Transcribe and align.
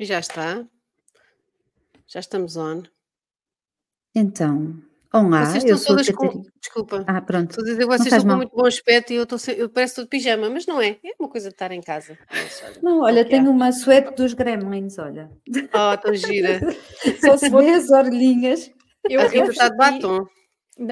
E 0.00 0.06
já 0.06 0.18
está. 0.18 0.66
Já 2.08 2.20
estamos 2.20 2.56
on. 2.56 2.84
Então, 4.14 4.82
olá, 5.12 5.44
Vocês 5.44 5.62
eu 5.64 5.76
estão 5.76 5.76
sou 5.76 5.92
a 5.92 5.98
todas 5.98 6.08
com. 6.16 6.22
Catarina. 6.26 6.52
Desculpa. 6.58 7.04
Ah, 7.06 7.20
pronto, 7.20 7.50
Estou 7.50 7.62
a 7.62 7.66
dizer, 7.68 7.84
vocês 7.84 8.06
estão 8.06 8.20
com 8.22 8.26
mal. 8.28 8.36
muito 8.38 8.56
bom 8.56 8.64
aspecto 8.64 9.12
e 9.12 9.16
eu, 9.16 9.24
estou 9.24 9.38
eu 9.54 9.68
pareço 9.68 9.96
tudo 9.96 10.04
de 10.04 10.08
pijama, 10.08 10.48
mas 10.48 10.64
não 10.64 10.80
é. 10.80 10.98
É 11.04 11.12
uma 11.20 11.28
coisa 11.28 11.50
de 11.50 11.54
estar 11.54 11.70
em 11.70 11.82
casa. 11.82 12.18
Não, 12.82 13.06
é 13.06 13.10
olha, 13.10 13.20
há. 13.20 13.24
tenho 13.26 13.50
uma 13.50 13.72
suéte 13.72 14.14
dos 14.16 14.32
gremlins, 14.32 14.98
olha. 14.98 15.30
Oh, 15.74 15.98
tão 15.98 16.14
gira. 16.14 16.60
Só 17.22 17.36
se 17.36 17.50
vê 17.50 17.68
as 17.68 17.90
orelhinhas. 17.90 18.72
Eu, 19.06 19.20
A 19.20 19.24
eu 19.24 19.28
Rita 19.28 19.50
está 19.50 19.68
de 19.68 19.76
batom. 19.76 20.26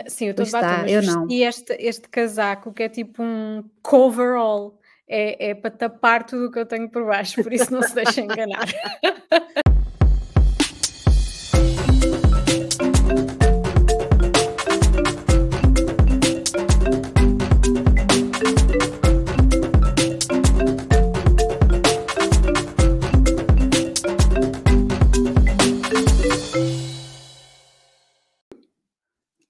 Sim, 0.07 0.27
eu 0.27 0.31
estou 0.33 0.45
de 0.45 0.53
batom, 0.53 0.67
está, 0.69 0.83
mas 0.83 0.93
eu 0.93 1.03
não. 1.03 1.27
vesti 1.27 1.43
este, 1.43 1.73
este 1.81 2.09
casaco 2.11 2.75
que 2.75 2.83
é 2.83 2.91
tipo 2.91 3.23
um 3.23 3.65
coverall. 3.81 4.78
É, 5.09 5.51
é 5.51 5.55
para 5.55 5.71
tapar 5.71 6.27
tudo 6.27 6.49
o 6.49 6.51
que 6.51 6.59
eu 6.59 6.67
tenho 6.67 6.89
por 6.91 7.07
baixo, 7.07 7.43
por 7.43 7.51
isso 7.51 7.73
não 7.73 7.83
se 7.83 7.95
deixem 7.95 8.25
enganar. 8.25 8.69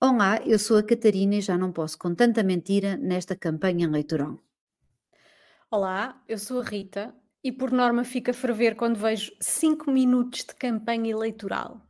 Olá, 0.01 0.41
eu 0.47 0.59
sou 0.59 0.79
a 0.79 0.83
Catarina 0.84 1.34
e 1.34 1.41
já 1.41 1.59
não 1.59 1.73
posso 1.73 1.98
com 1.98 2.15
tanta 2.15 2.45
mentira 2.45 2.97
nesta 2.97 3.34
campanha 3.34 3.87
eleitoral. 3.87 4.39
Olá, 5.71 6.23
eu 6.29 6.37
sou 6.39 6.61
a 6.61 6.65
Rita 6.65 7.15
e 7.43 7.51
por 7.51 7.73
norma 7.73 8.05
fico 8.05 8.31
a 8.31 8.35
ferver 8.35 8.77
quando 8.77 8.99
vejo 8.99 9.33
5 9.41 9.91
minutos 9.91 10.45
de 10.45 10.55
campanha 10.55 11.11
eleitoral. 11.11 11.81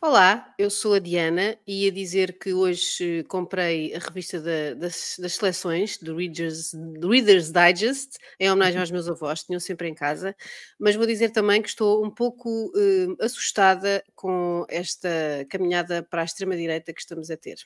Olá, 0.00 0.54
eu 0.58 0.70
sou 0.70 0.94
a 0.94 0.98
Diana 0.98 1.58
e 1.66 1.84
ia 1.84 1.92
dizer 1.92 2.38
que 2.38 2.52
hoje 2.52 3.20
eh, 3.20 3.22
comprei 3.24 3.94
a 3.94 3.98
revista 3.98 4.40
da- 4.40 4.74
das, 4.74 5.16
das 5.18 5.34
seleções 5.34 5.96
do 5.98 6.14
Reader's, 6.16 6.72
do 6.74 7.08
Reader's 7.10 7.50
Digest, 7.50 8.18
em 8.38 8.50
homenagem 8.50 8.80
aos 8.80 8.90
meus 8.90 9.08
avós, 9.08 9.42
tinham 9.44 9.58
sempre 9.60 9.88
em 9.88 9.94
casa, 9.94 10.36
mas 10.78 10.94
vou 10.96 11.06
dizer 11.06 11.30
também 11.30 11.62
que 11.62 11.68
estou 11.68 12.04
um 12.04 12.10
pouco 12.10 12.70
eh, 12.76 13.24
assustada 13.24 14.04
com 14.14 14.64
esta 14.68 15.08
caminhada 15.50 16.02
para 16.02 16.22
a 16.22 16.24
extrema-direita 16.24 16.92
que 16.92 17.00
estamos 17.00 17.30
a 17.30 17.36
ter. 17.36 17.56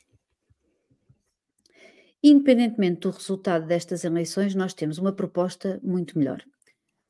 Independentemente 2.22 3.00
do 3.00 3.10
resultado 3.10 3.66
destas 3.66 4.04
eleições, 4.04 4.54
nós 4.54 4.74
temos 4.74 4.98
uma 4.98 5.12
proposta 5.12 5.80
muito 5.82 6.18
melhor. 6.18 6.42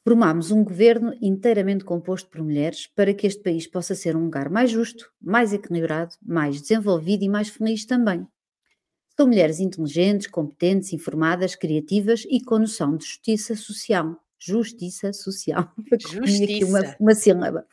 Formámos 0.04 0.50
um 0.50 0.64
governo 0.64 1.14
inteiramente 1.20 1.84
composto 1.84 2.28
por 2.30 2.42
mulheres 2.42 2.86
para 2.86 3.12
que 3.14 3.26
este 3.26 3.42
país 3.42 3.66
possa 3.66 3.94
ser 3.94 4.16
um 4.16 4.24
lugar 4.24 4.48
mais 4.48 4.70
justo, 4.70 5.12
mais 5.20 5.52
equilibrado, 5.52 6.14
mais 6.22 6.60
desenvolvido 6.60 7.24
e 7.24 7.28
mais 7.28 7.48
feliz 7.48 7.84
também. 7.84 8.26
São 9.16 9.26
mulheres 9.26 9.60
inteligentes, 9.60 10.26
competentes, 10.26 10.92
informadas, 10.92 11.54
criativas 11.54 12.24
e 12.28 12.42
com 12.42 12.58
noção 12.58 12.96
de 12.96 13.04
justiça 13.04 13.54
social. 13.54 14.16
Justiça 14.42 15.12
social. 15.12 15.70
Comi 16.10 16.44
aqui 16.44 16.64
uma, 16.64 16.80
Justiça. 16.80 16.96
uma 16.98 17.14
sílaba. 17.14 17.66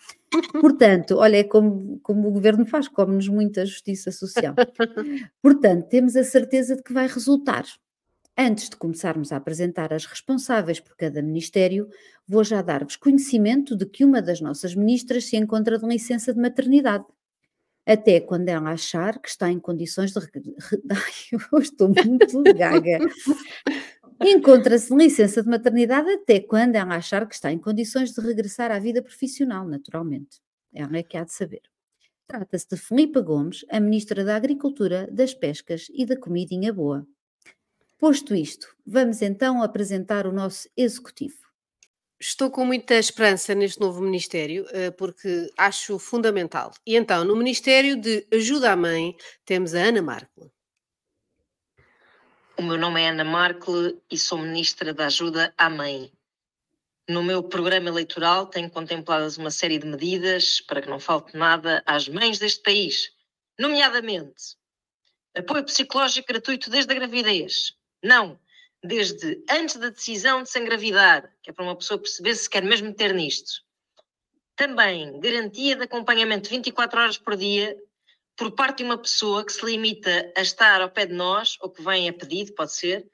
Portanto, 0.60 1.16
olha, 1.18 1.38
é 1.38 1.44
como, 1.44 1.98
como 2.04 2.28
o 2.28 2.32
governo 2.32 2.66
faz, 2.66 2.90
come-nos 2.90 3.30
muita 3.30 3.66
justiça 3.66 4.12
social. 4.12 4.54
Portanto, 5.42 5.88
temos 5.88 6.18
a 6.18 6.24
certeza 6.26 6.76
de 6.76 6.84
que 6.84 6.92
vai 6.92 7.08
resultar. 7.08 7.66
Antes 8.38 8.70
de 8.70 8.76
começarmos 8.76 9.32
a 9.32 9.38
apresentar 9.38 9.94
as 9.94 10.06
responsáveis 10.06 10.80
por 10.80 10.96
cada 10.96 11.22
ministério, 11.24 11.90
vou 12.28 12.44
já 12.44 12.62
dar-vos 12.62 12.98
conhecimento 12.98 13.76
de 13.76 13.86
que 13.86 14.06
uma 14.06 14.22
das 14.22 14.42
nossas 14.42 14.76
ministras 14.76 15.26
se 15.26 15.38
encontra 15.38 15.80
de 15.80 15.88
licença 15.88 16.34
de 16.34 16.40
maternidade. 16.40 17.06
Até 17.84 18.20
quando 18.20 18.50
ela 18.50 18.72
achar 18.72 19.18
que 19.18 19.30
está 19.30 19.50
em 19.50 19.60
condições 19.60 20.12
de. 20.12 20.20
Ai, 20.92 21.40
eu 21.52 21.60
estou 21.60 21.88
muito 21.88 22.44
gaga. 22.54 23.00
Encontra-se 24.20 24.96
licença 24.96 25.44
de 25.44 25.50
maternidade 25.50 26.10
até 26.10 26.40
quando 26.40 26.76
ela 26.76 26.96
achar 26.96 27.28
que 27.28 27.36
está 27.36 27.52
em 27.52 27.60
condições 27.60 28.12
de 28.12 28.22
regressar 28.22 28.72
à 28.72 28.80
vida 28.80 29.02
profissional, 29.02 29.68
naturalmente. 29.68 30.42
Ela 30.74 30.98
é 30.98 31.04
que 31.04 31.18
há 31.18 31.24
de 31.24 31.34
saber. 31.34 31.62
Trata-se 32.28 32.68
de 32.70 32.78
Filipa 32.78 33.22
Gomes, 33.22 33.64
a 33.70 33.80
Ministra 33.80 34.24
da 34.26 34.36
Agricultura, 34.36 35.08
das 35.12 35.34
Pescas 35.34 35.88
e 35.94 36.06
da 36.06 36.18
Comidinha 36.18 36.74
Boa. 36.74 37.08
Posto 38.00 38.36
isto, 38.36 38.76
vamos 38.86 39.22
então 39.22 39.62
apresentar 39.64 40.28
o 40.28 40.32
nosso 40.32 40.70
executivo. 40.76 41.38
Estou 42.20 42.50
com 42.50 42.66
muita 42.66 42.96
esperança 42.96 43.54
neste 43.54 43.80
novo 43.80 44.02
Ministério, 44.02 44.66
eh, 44.72 44.90
porque 44.92 45.52
acho 45.56 46.00
fundamental. 46.00 46.72
E 46.86 46.96
então, 46.96 47.24
no 47.24 47.36
Ministério 47.36 47.96
de 47.96 48.28
Ajuda 48.34 48.72
à 48.72 48.76
Mãe, 48.76 49.16
temos 49.46 49.76
a 49.76 49.80
Ana 49.80 50.02
Marco. 50.02 50.52
O 52.60 52.64
meu 52.64 52.76
nome 52.76 53.00
é 53.02 53.10
Ana 53.10 53.24
Markle 53.24 54.02
e 54.10 54.18
sou 54.18 54.40
Ministra 54.40 54.92
da 54.92 55.06
Ajuda 55.06 55.54
à 55.56 55.70
Mãe. 55.70 56.12
No 57.08 57.22
meu 57.22 57.44
programa 57.44 57.88
eleitoral 57.88 58.48
tenho 58.48 58.68
contempladas 58.70 59.38
uma 59.38 59.52
série 59.52 59.78
de 59.78 59.86
medidas 59.86 60.60
para 60.62 60.82
que 60.82 60.90
não 60.90 61.00
falte 61.00 61.38
nada 61.38 61.84
às 61.86 62.10
mães 62.10 62.40
deste 62.40 62.64
país, 62.64 63.12
nomeadamente 63.60 64.58
apoio 65.36 65.64
psicológico 65.64 66.28
gratuito 66.28 66.72
desde 66.72 66.92
a 66.92 66.96
gravidez. 66.96 67.74
Não, 68.04 68.40
desde 68.84 69.44
antes 69.50 69.76
da 69.76 69.90
decisão 69.90 70.42
de 70.42 70.50
se 70.50 70.60
engravidar, 70.60 71.32
que 71.44 71.52
é 71.52 71.54
para 71.54 71.64
uma 71.64 71.76
pessoa 71.76 72.00
perceber 72.00 72.34
se 72.34 72.50
quer 72.50 72.64
mesmo 72.64 72.92
ter 72.92 73.14
nisto. 73.14 73.62
Também 74.56 75.20
garantia 75.20 75.76
de 75.76 75.84
acompanhamento 75.84 76.50
24 76.50 77.00
horas 77.00 77.18
por 77.20 77.36
dia 77.36 77.78
por 78.38 78.52
parte 78.52 78.78
de 78.78 78.84
uma 78.84 78.98
pessoa 78.98 79.44
que 79.44 79.52
se 79.52 79.66
limita 79.66 80.32
a 80.38 80.42
estar 80.42 80.80
ao 80.80 80.92
pé 80.92 81.08
de 81.08 81.14
nós, 81.14 81.58
ou 81.60 81.72
que 81.72 81.82
vem 81.82 82.08
a 82.08 82.14
pedido, 82.14 82.54
pode 82.54 82.72
ser, 82.72 83.10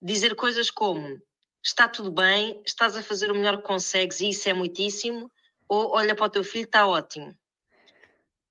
dizer 0.00 0.36
coisas 0.36 0.70
como 0.70 1.20
está 1.60 1.88
tudo 1.88 2.12
bem, 2.12 2.62
estás 2.64 2.96
a 2.96 3.02
fazer 3.02 3.30
o 3.30 3.34
melhor 3.34 3.56
que 3.56 3.64
consegues 3.64 4.20
e 4.20 4.30
isso 4.30 4.48
é 4.48 4.54
muitíssimo, 4.54 5.30
ou 5.68 5.90
olha 5.90 6.14
para 6.14 6.26
o 6.26 6.30
teu 6.30 6.44
filho, 6.44 6.64
está 6.64 6.86
ótimo. 6.86 7.36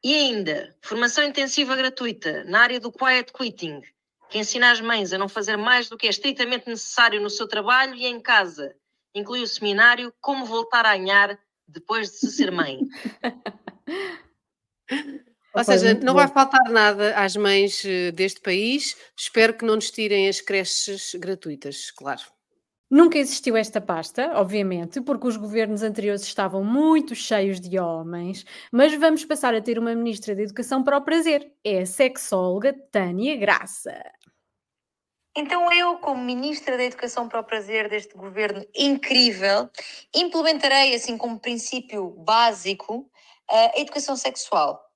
E 0.03 0.13
ainda, 0.13 0.75
formação 0.81 1.23
intensiva 1.23 1.75
gratuita 1.75 2.43
na 2.43 2.59
área 2.59 2.79
do 2.79 2.91
quiet 2.91 3.31
quitting, 3.31 3.81
que 4.29 4.37
ensina 4.37 4.71
as 4.71 4.81
mães 4.81 5.13
a 5.13 5.17
não 5.17 5.29
fazer 5.29 5.55
mais 5.55 5.87
do 5.87 5.97
que 5.97 6.07
é 6.07 6.09
estritamente 6.09 6.67
necessário 6.67 7.21
no 7.21 7.29
seu 7.29 7.47
trabalho 7.47 7.95
e 7.95 8.05
em 8.05 8.19
casa. 8.19 8.75
Inclui 9.15 9.41
o 9.41 9.47
seminário 9.47 10.13
Como 10.19 10.45
Voltar 10.45 10.85
a 10.85 10.93
Anhar 10.93 11.39
Depois 11.65 12.11
de 12.11 12.17
se 12.17 12.31
ser 12.31 12.51
mãe. 12.51 12.79
Ou 15.57 15.63
seja, 15.63 15.93
não 15.95 16.13
bom. 16.13 16.19
vai 16.19 16.27
faltar 16.27 16.69
nada 16.69 17.15
às 17.15 17.35
mães 17.35 17.83
eh, 17.85 18.11
deste 18.11 18.41
país. 18.41 18.95
Espero 19.15 19.53
que 19.53 19.65
não 19.65 19.75
nos 19.75 19.91
tirem 19.91 20.27
as 20.27 20.39
creches 20.41 21.15
gratuitas, 21.15 21.91
claro. 21.91 22.21
Nunca 22.89 23.17
existiu 23.17 23.57
esta 23.57 23.81
pasta, 23.81 24.31
obviamente, 24.35 25.01
porque 25.01 25.27
os 25.27 25.35
governos 25.35 25.83
anteriores 25.83 26.21
estavam 26.21 26.63
muito 26.63 27.13
cheios 27.13 27.59
de 27.59 27.77
homens, 27.77 28.45
mas 28.71 28.93
vamos 28.93 29.25
passar 29.25 29.53
a 29.53 29.61
ter 29.61 29.77
uma 29.77 29.93
ministra 29.93 30.33
da 30.33 30.41
Educação 30.41 30.81
para 30.81 30.97
o 30.97 31.01
prazer. 31.01 31.51
É 31.65 31.81
a 31.81 31.85
sexóloga 31.85 32.73
Tânia 32.89 33.35
Graça. 33.35 33.93
Então, 35.35 35.71
eu, 35.71 35.97
como 35.99 36.23
Ministra 36.23 36.77
da 36.77 36.83
Educação 36.83 37.29
para 37.29 37.41
o 37.41 37.43
Prazer 37.43 37.87
deste 37.89 38.15
governo 38.15 38.65
incrível, 38.73 39.69
implementarei, 40.15 40.95
assim 40.95 41.15
como 41.15 41.39
princípio 41.39 42.09
básico, 42.09 43.07
a 43.47 43.79
educação 43.79 44.15
sexual. 44.15 44.86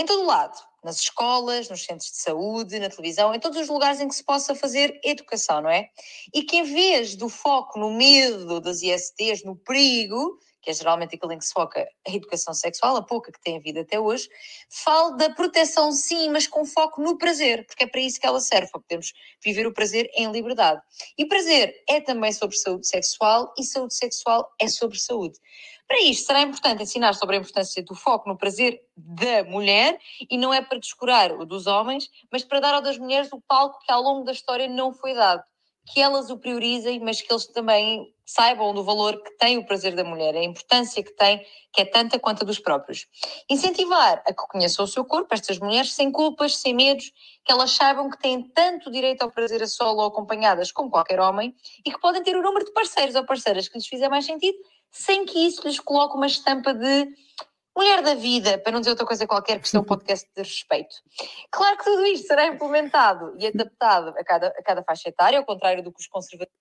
Em 0.00 0.06
todo 0.06 0.24
lado. 0.24 0.58
Nas 0.82 0.96
escolas, 0.96 1.68
nos 1.68 1.84
centros 1.84 2.10
de 2.10 2.16
saúde, 2.16 2.78
na 2.78 2.88
televisão, 2.88 3.34
em 3.34 3.38
todos 3.38 3.60
os 3.60 3.68
lugares 3.68 4.00
em 4.00 4.08
que 4.08 4.14
se 4.14 4.24
possa 4.24 4.54
fazer 4.54 4.98
educação, 5.04 5.60
não 5.60 5.68
é? 5.68 5.90
E 6.32 6.42
que 6.42 6.56
em 6.56 6.62
vez 6.62 7.14
do 7.14 7.28
foco 7.28 7.78
no 7.78 7.90
medo 7.90 8.62
das 8.62 8.80
ISTs, 8.80 9.44
no 9.44 9.54
perigo, 9.54 10.38
que 10.60 10.70
é 10.70 10.74
geralmente 10.74 11.14
aquilo 11.14 11.32
em 11.32 11.38
que 11.38 11.44
se 11.44 11.52
foca 11.52 11.86
a 12.06 12.10
educação 12.10 12.52
sexual, 12.52 12.96
a 12.96 13.02
pouca 13.02 13.32
que 13.32 13.40
tem 13.40 13.56
havido 13.56 13.80
até 13.80 13.98
hoje, 13.98 14.28
fale 14.68 15.16
da 15.16 15.30
proteção 15.30 15.92
sim, 15.92 16.28
mas 16.30 16.46
com 16.46 16.64
foco 16.64 17.00
no 17.00 17.16
prazer, 17.16 17.66
porque 17.66 17.84
é 17.84 17.86
para 17.86 18.00
isso 18.00 18.20
que 18.20 18.26
ela 18.26 18.40
serve, 18.40 18.70
para 18.70 18.80
podermos 18.80 19.12
viver 19.42 19.66
o 19.66 19.72
prazer 19.72 20.10
em 20.14 20.30
liberdade. 20.30 20.80
E 21.16 21.26
prazer 21.26 21.74
é 21.88 22.00
também 22.00 22.32
sobre 22.32 22.56
saúde 22.56 22.86
sexual 22.86 23.52
e 23.58 23.64
saúde 23.64 23.94
sexual 23.94 24.50
é 24.60 24.68
sobre 24.68 24.98
saúde. 24.98 25.38
Para 25.90 26.02
isto, 26.02 26.26
será 26.26 26.42
importante 26.42 26.84
ensinar 26.84 27.14
sobre 27.14 27.34
a 27.34 27.40
importância 27.40 27.82
do 27.82 27.96
foco 27.96 28.28
no 28.28 28.38
prazer 28.38 28.80
da 28.96 29.42
mulher 29.42 29.98
e 30.30 30.38
não 30.38 30.54
é 30.54 30.62
para 30.62 30.78
descurar 30.78 31.32
o 31.32 31.44
dos 31.44 31.66
homens, 31.66 32.08
mas 32.30 32.44
para 32.44 32.60
dar 32.60 32.74
ao 32.74 32.80
das 32.80 32.96
mulheres 32.96 33.32
o 33.32 33.40
palco 33.40 33.80
que 33.84 33.90
ao 33.90 34.00
longo 34.00 34.24
da 34.24 34.30
história 34.30 34.68
não 34.68 34.92
foi 34.92 35.14
dado. 35.14 35.42
Que 35.86 36.00
elas 36.00 36.30
o 36.30 36.38
priorizem, 36.38 37.00
mas 37.00 37.20
que 37.20 37.32
eles 37.32 37.46
também 37.46 38.14
saibam 38.24 38.72
do 38.72 38.84
valor 38.84 39.20
que 39.22 39.36
tem 39.38 39.58
o 39.58 39.66
prazer 39.66 39.96
da 39.96 40.04
mulher, 40.04 40.36
a 40.36 40.44
importância 40.44 41.02
que 41.02 41.10
tem, 41.16 41.44
que 41.72 41.82
é 41.82 41.84
tanta 41.84 42.18
quanto 42.18 42.42
a 42.42 42.46
dos 42.46 42.60
próprios. 42.60 43.06
Incentivar 43.48 44.22
a 44.24 44.32
que 44.32 44.46
conheçam 44.48 44.84
o 44.84 44.88
seu 44.88 45.04
corpo, 45.04 45.34
estas 45.34 45.58
mulheres, 45.58 45.92
sem 45.92 46.12
culpas, 46.12 46.56
sem 46.56 46.72
medos, 46.72 47.10
que 47.44 47.50
elas 47.50 47.72
saibam 47.72 48.08
que 48.08 48.18
têm 48.18 48.42
tanto 48.50 48.90
direito 48.90 49.22
ao 49.22 49.32
prazer 49.32 49.62
a 49.62 49.66
solo 49.66 50.02
ou 50.02 50.06
acompanhadas 50.06 50.70
como 50.70 50.90
qualquer 50.90 51.18
homem 51.18 51.54
e 51.84 51.90
que 51.90 51.98
podem 51.98 52.22
ter 52.22 52.36
o 52.36 52.42
número 52.42 52.64
de 52.64 52.72
parceiros 52.72 53.16
ou 53.16 53.24
parceiras 53.24 53.68
que 53.68 53.76
lhes 53.76 53.86
fizer 53.86 54.08
mais 54.08 54.24
sentido, 54.24 54.58
sem 54.92 55.24
que 55.24 55.46
isso 55.46 55.66
lhes 55.66 55.80
coloque 55.80 56.16
uma 56.16 56.26
estampa 56.26 56.72
de 56.72 57.08
mulher 57.80 58.02
da 58.02 58.14
vida, 58.14 58.58
para 58.58 58.72
não 58.72 58.80
dizer 58.80 58.90
outra 58.90 59.06
coisa 59.06 59.26
qualquer, 59.26 59.58
que 59.58 59.64
isto 59.64 59.76
é 59.78 59.80
um 59.80 59.84
podcast 59.84 60.28
de 60.36 60.42
respeito. 60.42 60.94
Claro 61.50 61.78
que 61.78 61.84
tudo 61.84 62.04
isto 62.04 62.26
será 62.26 62.44
implementado 62.44 63.34
e 63.38 63.46
adaptado 63.46 64.08
a 64.18 64.22
cada, 64.22 64.48
a 64.48 64.62
cada 64.62 64.82
faixa 64.82 65.08
etária, 65.08 65.38
ao 65.38 65.46
contrário 65.46 65.82
do 65.82 65.90
que 65.90 66.00
os 66.00 66.06
conservadores 66.06 66.52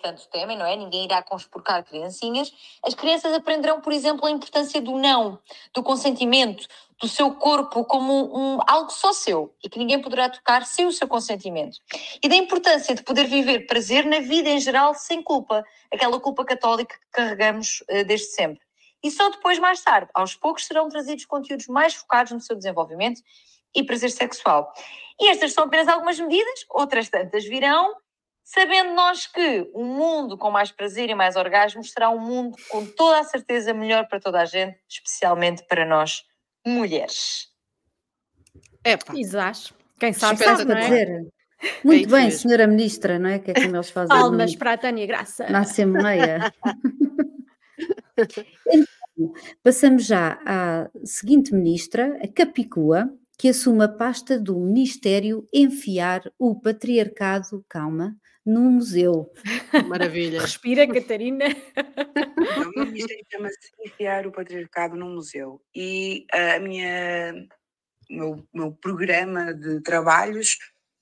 tanto 0.00 0.26
temem, 0.28 0.56
não 0.56 0.64
é? 0.64 0.74
Ninguém 0.76 1.04
irá 1.04 1.22
conspurcar 1.22 1.84
criancinhas. 1.84 2.52
As 2.82 2.94
crianças 2.94 3.32
aprenderão, 3.34 3.80
por 3.80 3.92
exemplo, 3.92 4.26
a 4.26 4.30
importância 4.30 4.80
do 4.80 4.96
não, 4.96 5.38
do 5.74 5.82
consentimento, 5.82 6.66
do 7.00 7.06
seu 7.06 7.34
corpo 7.34 7.84
como 7.84 8.36
um, 8.36 8.58
algo 8.66 8.90
só 8.90 9.12
seu 9.12 9.54
e 9.62 9.68
que 9.68 9.78
ninguém 9.78 10.00
poderá 10.00 10.28
tocar 10.28 10.64
sem 10.64 10.86
o 10.86 10.92
seu 10.92 11.06
consentimento. 11.06 11.78
E 12.22 12.28
da 12.28 12.34
importância 12.34 12.94
de 12.94 13.02
poder 13.02 13.26
viver 13.26 13.66
prazer 13.66 14.04
na 14.06 14.20
vida 14.20 14.48
em 14.48 14.58
geral 14.58 14.94
sem 14.94 15.22
culpa, 15.22 15.64
aquela 15.92 16.18
culpa 16.18 16.44
católica 16.44 16.94
que 16.94 17.10
carregamos 17.12 17.82
uh, 17.82 18.04
desde 18.06 18.28
sempre. 18.28 18.66
E 19.02 19.10
só 19.10 19.28
depois, 19.30 19.58
mais 19.58 19.80
tarde, 19.82 20.10
aos 20.12 20.34
poucos, 20.34 20.66
serão 20.66 20.88
trazidos 20.88 21.24
conteúdos 21.24 21.68
mais 21.68 21.94
focados 21.94 22.32
no 22.32 22.40
seu 22.40 22.56
desenvolvimento 22.56 23.22
e 23.74 23.84
prazer 23.84 24.10
sexual. 24.10 24.72
E 25.20 25.28
estas 25.28 25.52
são 25.52 25.64
apenas 25.64 25.86
algumas 25.86 26.18
medidas, 26.18 26.64
outras 26.70 27.08
tantas 27.08 27.44
virão 27.44 27.94
sabendo 28.48 28.94
nós 28.94 29.26
que 29.26 29.70
um 29.74 29.84
mundo 29.84 30.38
com 30.38 30.50
mais 30.50 30.72
prazer 30.72 31.10
e 31.10 31.14
mais 31.14 31.36
orgasmos 31.36 31.90
será 31.90 32.08
um 32.08 32.18
mundo 32.18 32.56
com 32.70 32.86
toda 32.86 33.20
a 33.20 33.24
certeza 33.24 33.74
melhor 33.74 34.08
para 34.08 34.18
toda 34.18 34.40
a 34.40 34.46
gente, 34.46 34.78
especialmente 34.88 35.62
para 35.68 35.84
nós 35.84 36.24
mulheres. 36.66 37.48
Epa. 38.82 39.12
Exato. 39.18 39.74
Quem 40.00 40.14
sabe, 40.14 40.42
sabe 40.42 40.64
não 40.64 40.76
é? 40.76 40.80
dizer. 40.80 41.28
Muito 41.84 42.08
bem, 42.08 42.24
mesmo. 42.24 42.40
senhora 42.40 42.66
ministra, 42.66 43.18
não 43.18 43.28
é? 43.28 43.38
Que 43.38 43.50
é 43.50 43.54
como 43.54 43.76
eles 43.76 43.90
fazem. 43.90 44.16
Palmas 44.16 44.52
no... 44.52 44.58
para 44.58 44.72
a 44.72 44.78
Tânia 44.78 45.06
Graça. 45.06 45.46
Na 45.50 45.60
Assembleia. 45.60 46.54
então, 48.66 49.32
passamos 49.62 50.06
já 50.06 50.40
à 50.46 50.88
seguinte 51.04 51.52
ministra, 51.52 52.18
a 52.22 52.28
Capicua, 52.28 53.12
que 53.36 53.48
assume 53.48 53.84
a 53.84 53.88
pasta 53.88 54.38
do 54.38 54.58
Ministério 54.58 55.46
Enfiar 55.52 56.22
o 56.38 56.58
Patriarcado, 56.58 57.64
calma, 57.68 58.16
num 58.48 58.70
museu. 58.70 59.30
Maravilha. 59.86 60.40
Respira, 60.40 60.86
Catarina. 60.86 61.44
O 61.46 62.70
meu 62.70 62.86
ministério 62.86 63.24
chama-se 63.30 63.58
Enfiar 63.84 64.26
o 64.26 64.32
Patriarcado 64.32 64.96
num 64.96 65.14
Museu. 65.14 65.60
E 65.74 66.26
a 66.32 66.58
minha, 66.58 67.46
o 68.10 68.14
meu, 68.14 68.48
meu 68.54 68.72
programa 68.72 69.52
de 69.52 69.82
trabalhos 69.82 70.56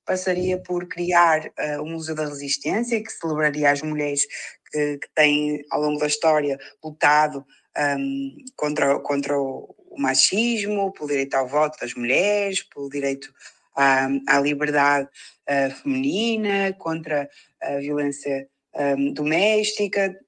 passaria 0.04 0.58
por 0.58 0.86
criar 0.88 1.46
uh, 1.46 1.82
o 1.82 1.86
Museu 1.86 2.16
da 2.16 2.26
Resistência, 2.26 3.02
que 3.02 3.10
celebraria 3.10 3.70
as 3.70 3.80
mulheres 3.82 4.26
que, 4.70 4.98
que 4.98 5.08
têm, 5.14 5.64
ao 5.70 5.80
longo 5.80 6.00
da 6.00 6.06
história, 6.06 6.58
lutado 6.82 7.46
um, 7.76 8.36
contra, 8.56 8.98
contra 9.00 9.38
o, 9.38 9.74
o 9.90 10.00
machismo, 10.00 10.92
pelo 10.92 11.08
direito 11.08 11.34
ao 11.34 11.46
voto 11.46 11.78
das 11.80 11.94
mulheres, 11.94 12.62
pelo 12.62 12.88
direito 12.88 13.32
à, 13.76 14.08
à 14.26 14.40
liberdade 14.40 15.08
uh, 15.48 15.70
feminina, 15.82 16.72
contra 16.78 17.28
a 17.62 17.76
violência 17.78 18.48
um, 18.74 19.12
doméstica, 19.12 20.18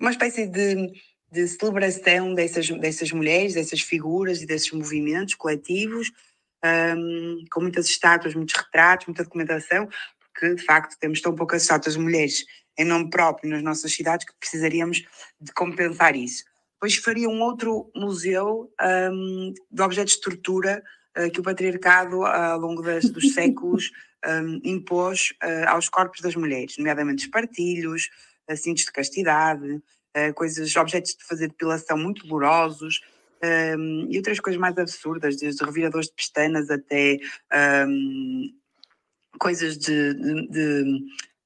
uma 0.00 0.10
espécie 0.10 0.46
de, 0.46 0.92
de 1.30 1.48
celebração 1.48 2.34
dessas, 2.34 2.68
dessas 2.68 3.10
mulheres, 3.12 3.54
dessas 3.54 3.80
figuras 3.80 4.42
e 4.42 4.46
desses 4.46 4.70
movimentos 4.72 5.34
coletivos, 5.34 6.10
um, 6.64 7.44
com 7.50 7.60
muitas 7.60 7.86
estátuas, 7.86 8.34
muitos 8.34 8.54
retratos, 8.54 9.06
muita 9.06 9.24
documentação, 9.24 9.88
porque 10.18 10.54
de 10.54 10.62
facto 10.64 10.98
temos 10.98 11.20
tão 11.20 11.34
poucas 11.34 11.62
estátuas 11.62 11.94
de 11.94 12.00
mulheres 12.00 12.44
em 12.76 12.84
nome 12.84 13.08
próprio 13.10 13.50
nas 13.50 13.62
nossas 13.62 13.92
cidades 13.92 14.26
que 14.26 14.32
precisaríamos 14.38 15.04
de 15.40 15.52
compensar 15.52 16.16
isso. 16.16 16.44
Depois 16.74 16.96
faria 16.96 17.28
um 17.28 17.40
outro 17.40 17.90
museu 17.94 18.70
um, 19.12 19.54
de 19.70 19.82
objetos 19.82 20.14
de 20.14 20.20
tortura 20.20 20.82
que 21.32 21.40
o 21.40 21.42
patriarcado, 21.42 22.20
uh, 22.20 22.26
ao 22.26 22.58
longo 22.58 22.82
das, 22.82 23.08
dos 23.08 23.32
séculos, 23.32 23.90
um, 24.26 24.60
impôs 24.64 25.32
uh, 25.42 25.68
aos 25.68 25.88
corpos 25.88 26.20
das 26.20 26.34
mulheres, 26.34 26.76
nomeadamente 26.78 27.24
espartilhos, 27.24 28.10
cintos 28.56 28.84
de 28.84 28.92
castidade, 28.92 29.82
coisas, 30.34 30.76
objetos 30.76 31.16
de 31.16 31.24
fazer 31.24 31.48
depilação 31.48 31.96
muito 31.96 32.26
dolorosos, 32.26 33.00
um, 33.78 34.06
e 34.10 34.16
outras 34.16 34.38
coisas 34.38 34.60
mais 34.60 34.76
absurdas, 34.76 35.36
desde 35.36 35.64
reviradores 35.64 36.08
de 36.08 36.14
pestanas 36.14 36.70
até 36.70 37.18
um, 37.88 38.52
coisas 39.38 39.78
de, 39.78 40.14
de, 40.14 40.48
de 40.48 41.00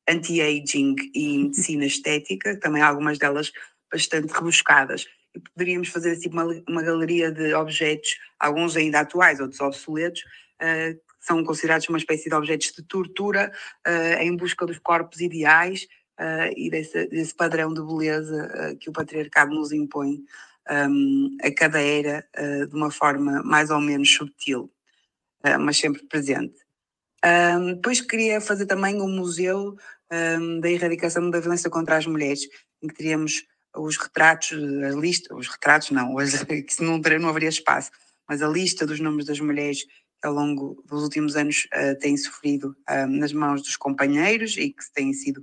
anti-aging 0.09 0.97
e 1.15 1.39
medicina 1.39 1.87
estética, 1.87 2.59
também 2.59 2.83
algumas 2.83 3.19
delas 3.19 3.53
bastante 3.91 4.33
rebuscadas 4.33 5.07
e 5.35 5.41
poderíamos 5.41 5.89
fazer 5.89 6.13
assim 6.13 6.29
uma, 6.29 6.45
uma 6.69 6.83
galeria 6.83 7.31
de 7.31 7.55
objetos, 7.55 8.17
alguns 8.39 8.77
ainda 8.77 9.01
atuais, 9.01 9.41
outros 9.41 9.61
obsoletos, 9.61 10.23
uh, 10.61 10.95
que 10.95 11.27
são 11.27 11.45
considerados 11.45 11.89
uma 11.89 11.99
espécie 11.99 12.29
de 12.29 12.35
objetos 12.35 12.73
de 12.73 12.83
tortura 12.83 13.53
uh, 13.87 14.23
em 14.23 14.37
busca 14.37 14.67
dos 14.67 14.79
corpos 14.79 15.21
ideais 15.21 15.87
uh, 16.19 16.53
e 16.57 16.71
desse, 16.71 17.07
desse, 17.09 17.35
padrão 17.35 17.73
de 17.73 17.83
beleza 17.83 18.77
que 18.81 18.89
o 18.89 18.93
patriarcado 18.93 19.55
nos 19.55 19.73
impõe 19.73 20.23
um, 20.71 21.37
a 21.43 21.51
cada 21.51 21.81
era 21.81 22.27
de 22.69 22.75
uma 22.75 22.91
forma 22.91 23.43
mais 23.43 23.71
ou 23.71 23.81
menos 23.81 24.13
subtil, 24.13 24.71
mas 25.59 25.79
sempre 25.79 26.05
presente. 26.05 26.69
Um, 27.25 27.75
depois 27.75 28.01
queria 28.01 28.41
fazer 28.41 28.67
também 28.67 29.01
um 29.01 29.09
museu 29.09 29.77
um, 30.13 30.61
da 30.61 30.71
erradicação 30.71 31.31
da 31.31 31.41
violência 31.41 31.71
contra 31.71 31.97
as 31.97 32.07
mulheres, 32.07 32.47
em 32.83 32.87
que 32.87 32.95
teríamos 32.95 33.45
os 33.81 33.97
retratos, 33.97 34.53
a 34.53 34.99
lista, 34.99 35.35
os 35.35 35.49
retratos 35.49 35.91
não, 35.91 36.15
que 36.67 36.83
não, 36.83 36.99
não 36.99 37.29
haveria 37.29 37.49
espaço, 37.49 37.91
mas 38.29 38.43
a 38.43 38.49
lista 38.49 38.87
dos 38.87 39.01
nomes 39.01 39.27
das 39.27 39.41
mulheres 39.41 39.85
que 40.21 40.27
ao 40.27 40.35
longo 40.35 40.83
dos 40.87 41.03
últimos 41.03 41.37
anos 41.37 41.67
uh, 41.67 41.99
têm 41.99 42.17
sofrido 42.17 42.77
um, 42.91 43.07
nas 43.19 43.33
mãos 43.33 43.63
dos 43.63 43.77
companheiros 43.77 44.57
e 44.57 44.71
que 44.71 44.93
têm 44.93 45.13
sido 45.13 45.43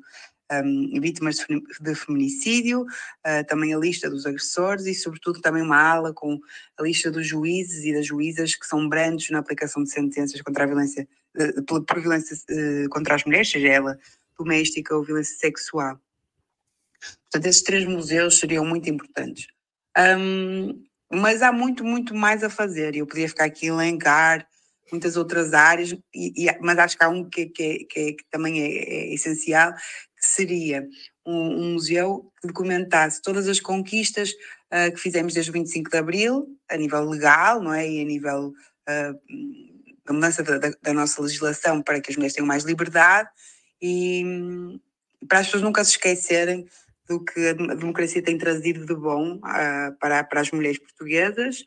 um, 0.51 0.99
vítimas 0.99 1.37
de, 1.37 1.63
de 1.79 1.95
feminicídio, 1.95 2.81
uh, 2.81 3.45
também 3.47 3.73
a 3.73 3.77
lista 3.77 4.09
dos 4.09 4.25
agressores 4.25 4.85
e, 4.85 4.93
sobretudo, 4.93 5.41
também 5.41 5.63
uma 5.63 5.81
ala 5.81 6.13
com 6.13 6.39
a 6.77 6.83
lista 6.83 7.09
dos 7.09 7.25
juízes 7.25 7.85
e 7.85 7.93
das 7.93 8.05
juízas 8.05 8.55
que 8.55 8.67
são 8.67 8.87
brandos 8.87 9.29
na 9.29 9.39
aplicação 9.39 9.83
de 9.83 9.91
sentenças 9.91 10.41
contra 10.41 10.65
a 10.65 10.67
violência, 10.67 11.07
uh, 11.37 11.63
por, 11.63 12.01
violência 12.01 12.37
contra 12.89 13.15
as 13.15 13.23
mulheres, 13.23 13.49
seja 13.49 13.69
ela 13.69 13.97
doméstica 14.37 14.95
ou 14.95 15.03
violência 15.03 15.37
sexual. 15.37 15.99
Portanto, 17.23 17.49
esses 17.49 17.63
três 17.63 17.85
museus 17.85 18.39
seriam 18.39 18.65
muito 18.65 18.89
importantes. 18.89 19.47
Um, 19.97 20.83
mas 21.11 21.41
há 21.41 21.51
muito, 21.51 21.83
muito 21.83 22.13
mais 22.13 22.43
a 22.43 22.49
fazer. 22.49 22.95
Eu 22.95 23.05
podia 23.05 23.27
ficar 23.27 23.45
aqui 23.45 23.69
a 23.69 23.73
elencar 23.73 24.47
muitas 24.91 25.17
outras 25.17 25.53
áreas, 25.53 25.91
e, 26.13 26.45
e, 26.45 26.57
mas 26.61 26.77
acho 26.77 26.97
que 26.97 27.03
há 27.03 27.09
um 27.09 27.27
que, 27.27 27.47
que, 27.47 27.85
que, 27.85 28.13
que 28.13 28.25
também 28.29 28.61
é, 28.61 28.67
é, 28.67 29.13
essencial, 29.13 29.73
que 29.73 30.25
seria 30.25 30.87
um, 31.25 31.33
um, 31.35 31.73
museu 31.73 32.31
que 32.39 32.47
documentasse 32.47 33.21
todas 33.21 33.47
as 33.47 33.59
conquistas 33.59 34.31
uh, 34.31 34.93
que 34.93 34.99
fizemos 34.99 35.33
desde 35.33 35.49
o 35.49 35.53
25 35.53 35.89
de 35.89 35.97
Abril, 35.97 36.47
a 36.69 36.77
nível 36.77 37.03
legal, 37.09 37.61
não 37.61 37.73
é? 37.73 37.89
E 37.89 38.01
a 38.01 38.05
nível 38.05 38.53
uh, 38.87 39.19
da 40.05 40.13
mudança 40.13 40.43
da, 40.43 40.59
da, 40.59 40.93
nossa 40.93 41.21
legislação 41.21 41.81
para 41.81 41.99
que 41.99 42.11
as 42.11 42.15
mulheres 42.15 42.35
tenham 42.35 42.47
mais 42.47 42.63
liberdade 42.63 43.27
e 43.81 44.23
para 45.27 45.39
as 45.39 45.47
pessoas 45.47 45.63
nunca 45.63 45.83
se 45.83 45.91
esquecerem 45.91 46.67
do 47.07 47.23
que 47.23 47.47
a 47.47 47.53
democracia 47.53 48.21
tem 48.21 48.37
trazido 48.37 48.85
de 48.85 48.95
bom 48.95 49.35
uh, 49.37 49.95
para, 49.99 50.23
para 50.23 50.41
as 50.41 50.51
mulheres 50.51 50.79
portuguesas 50.79 51.63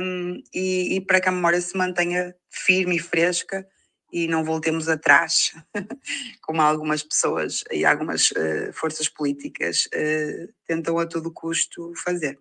um, 0.00 0.42
e, 0.54 0.96
e, 0.96 1.00
para 1.00 1.20
que 1.20 1.28
a 1.28 1.32
memória 1.32 1.60
se 1.60 1.76
mantenha 1.76 2.34
firme 2.48 2.96
e 2.96 3.00
fresca 3.00 3.66
e 4.12 4.28
não 4.28 4.44
voltemos 4.44 4.88
atrás, 4.88 5.54
como 6.42 6.60
algumas 6.60 7.02
pessoas 7.02 7.64
e 7.72 7.84
algumas 7.84 8.30
uh, 8.32 8.72
forças 8.72 9.08
políticas 9.08 9.86
uh, 9.86 10.52
tentam 10.66 10.98
a 10.98 11.06
todo 11.06 11.32
custo 11.32 11.92
fazer. 11.96 12.38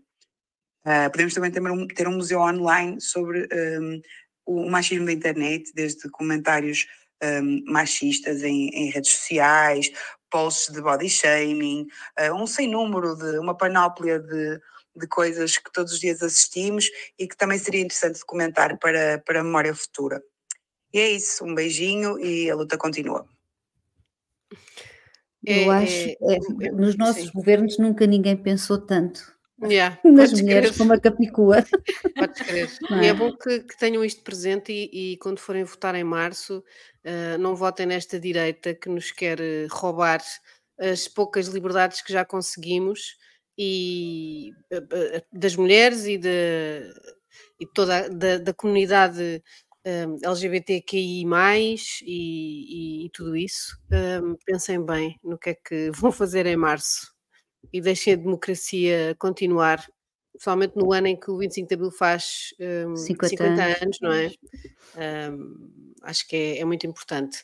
podemos 1.12 1.34
também 1.34 1.52
ter 1.52 1.62
um, 1.62 1.88
ter 1.88 2.08
um 2.08 2.18
museu 2.18 2.40
online 2.40 3.00
sobre 3.00 3.48
um, 3.80 4.02
o 4.46 4.70
machismo 4.70 5.06
da 5.06 5.14
internet, 5.14 5.72
desde 5.74 6.10
comentários 6.10 6.88
um, 7.24 7.64
machistas 7.72 8.44
em, 8.44 8.70
em, 8.70 8.90
redes 8.90 9.12
sociais, 9.12 9.92
posts 10.32 10.74
de 10.74 10.82
body 10.82 11.10
shaming, 11.10 11.88
uh, 12.20 12.34
um 12.34 12.48
sem 12.48 12.68
número 12.68 13.16
de 13.16 13.38
uma 13.38 13.56
panóplia 13.56 14.20
de, 14.20 14.60
de 14.96 15.08
coisas 15.08 15.58
que 15.58 15.72
todos 15.72 15.94
os 15.94 16.00
dias 16.00 16.24
assistimos 16.24 16.90
e 17.20 17.28
que 17.28 17.38
também 17.38 17.60
seria 17.60 17.82
interessante 17.82 18.20
documentar 18.20 18.80
para, 18.80 19.20
para 19.20 19.42
a 19.42 19.44
memória 19.44 19.76
futura. 19.76 20.24
E 20.94 21.00
é 21.00 21.10
isso, 21.12 21.46
um 21.46 21.54
beijinho 21.54 22.20
e 22.20 22.50
a 22.50 22.56
luta 22.56 22.78
continua. 22.78 23.26
Eu 25.46 25.72
é, 25.72 25.84
acho, 25.84 25.94
é, 25.94 26.68
é, 26.68 26.72
nos 26.72 26.96
nossos 26.98 27.24
sim. 27.24 27.32
governos 27.34 27.78
nunca 27.78 28.06
ninguém 28.06 28.38
pensou 28.38 28.80
tanto 28.80 29.31
Yeah, 29.64 30.00
nas 30.04 30.34
mulheres 30.34 30.70
crer. 30.70 30.78
como 30.78 30.94
a 30.94 31.00
Capicua. 31.00 31.64
Podes 32.18 32.42
crer. 32.42 32.70
É? 32.92 33.04
E 33.04 33.08
é 33.08 33.14
bom 33.14 33.36
que, 33.36 33.60
que, 33.60 33.78
tenham 33.78 34.04
isto 34.04 34.24
presente 34.24 34.72
e, 34.72 35.14
e, 35.14 35.18
quando 35.18 35.40
forem 35.40 35.64
votar 35.64 35.94
em 35.96 36.04
março, 36.04 36.64
uh, 37.06 37.38
não 37.40 37.56
votem 37.56 37.86
nesta 37.86 38.20
direita 38.20 38.74
que 38.74 38.90
nos 38.90 39.12
quer 39.12 39.40
roubar 39.70 40.22
as 40.80 41.08
poucas 41.08 41.48
liberdades 41.48 42.02
que 42.02 42.12
já 42.12 42.26
conseguimos 42.26 43.18
e 43.58 44.52
das 45.32 45.56
mulheres 45.56 46.06
e 46.06 46.18
de, 46.18 46.82
e 47.60 47.68
toda 47.68 48.10
da, 48.10 48.40
da 48.40 48.54
comunidade 48.54 49.44
um, 49.86 50.18
LGBTQI, 50.24 51.26
e, 52.04 52.06
e, 52.06 53.06
e 53.06 53.10
tudo 53.12 53.36
isso, 53.36 53.78
um, 54.24 54.36
pensem 54.46 54.84
bem 54.84 55.20
no 55.24 55.38
que 55.38 55.52
é 55.52 55.54
que 55.56 55.92
vão 55.96 56.12
fazer 56.12 56.46
em 56.46 56.56
março 56.56 57.12
e 57.72 57.82
deixem 57.82 58.14
a 58.14 58.18
democracia 58.18 59.16
continuar, 59.18 59.86
principalmente 60.32 60.76
no 60.76 60.92
ano 60.94 61.08
em 61.08 61.20
que 61.20 61.30
o 61.30 61.38
25 61.38 61.68
de 61.68 61.76
Abril 61.76 61.92
faz 61.92 62.54
um, 62.88 62.96
50, 62.96 63.30
50 63.30 63.64
anos. 63.64 63.82
anos. 63.82 63.98
não 64.02 64.12
é? 64.14 64.32
Um, 65.32 65.92
acho 66.04 66.28
que 66.28 66.36
é, 66.36 66.60
é 66.60 66.66
muito 66.66 66.86
importante. 66.86 67.44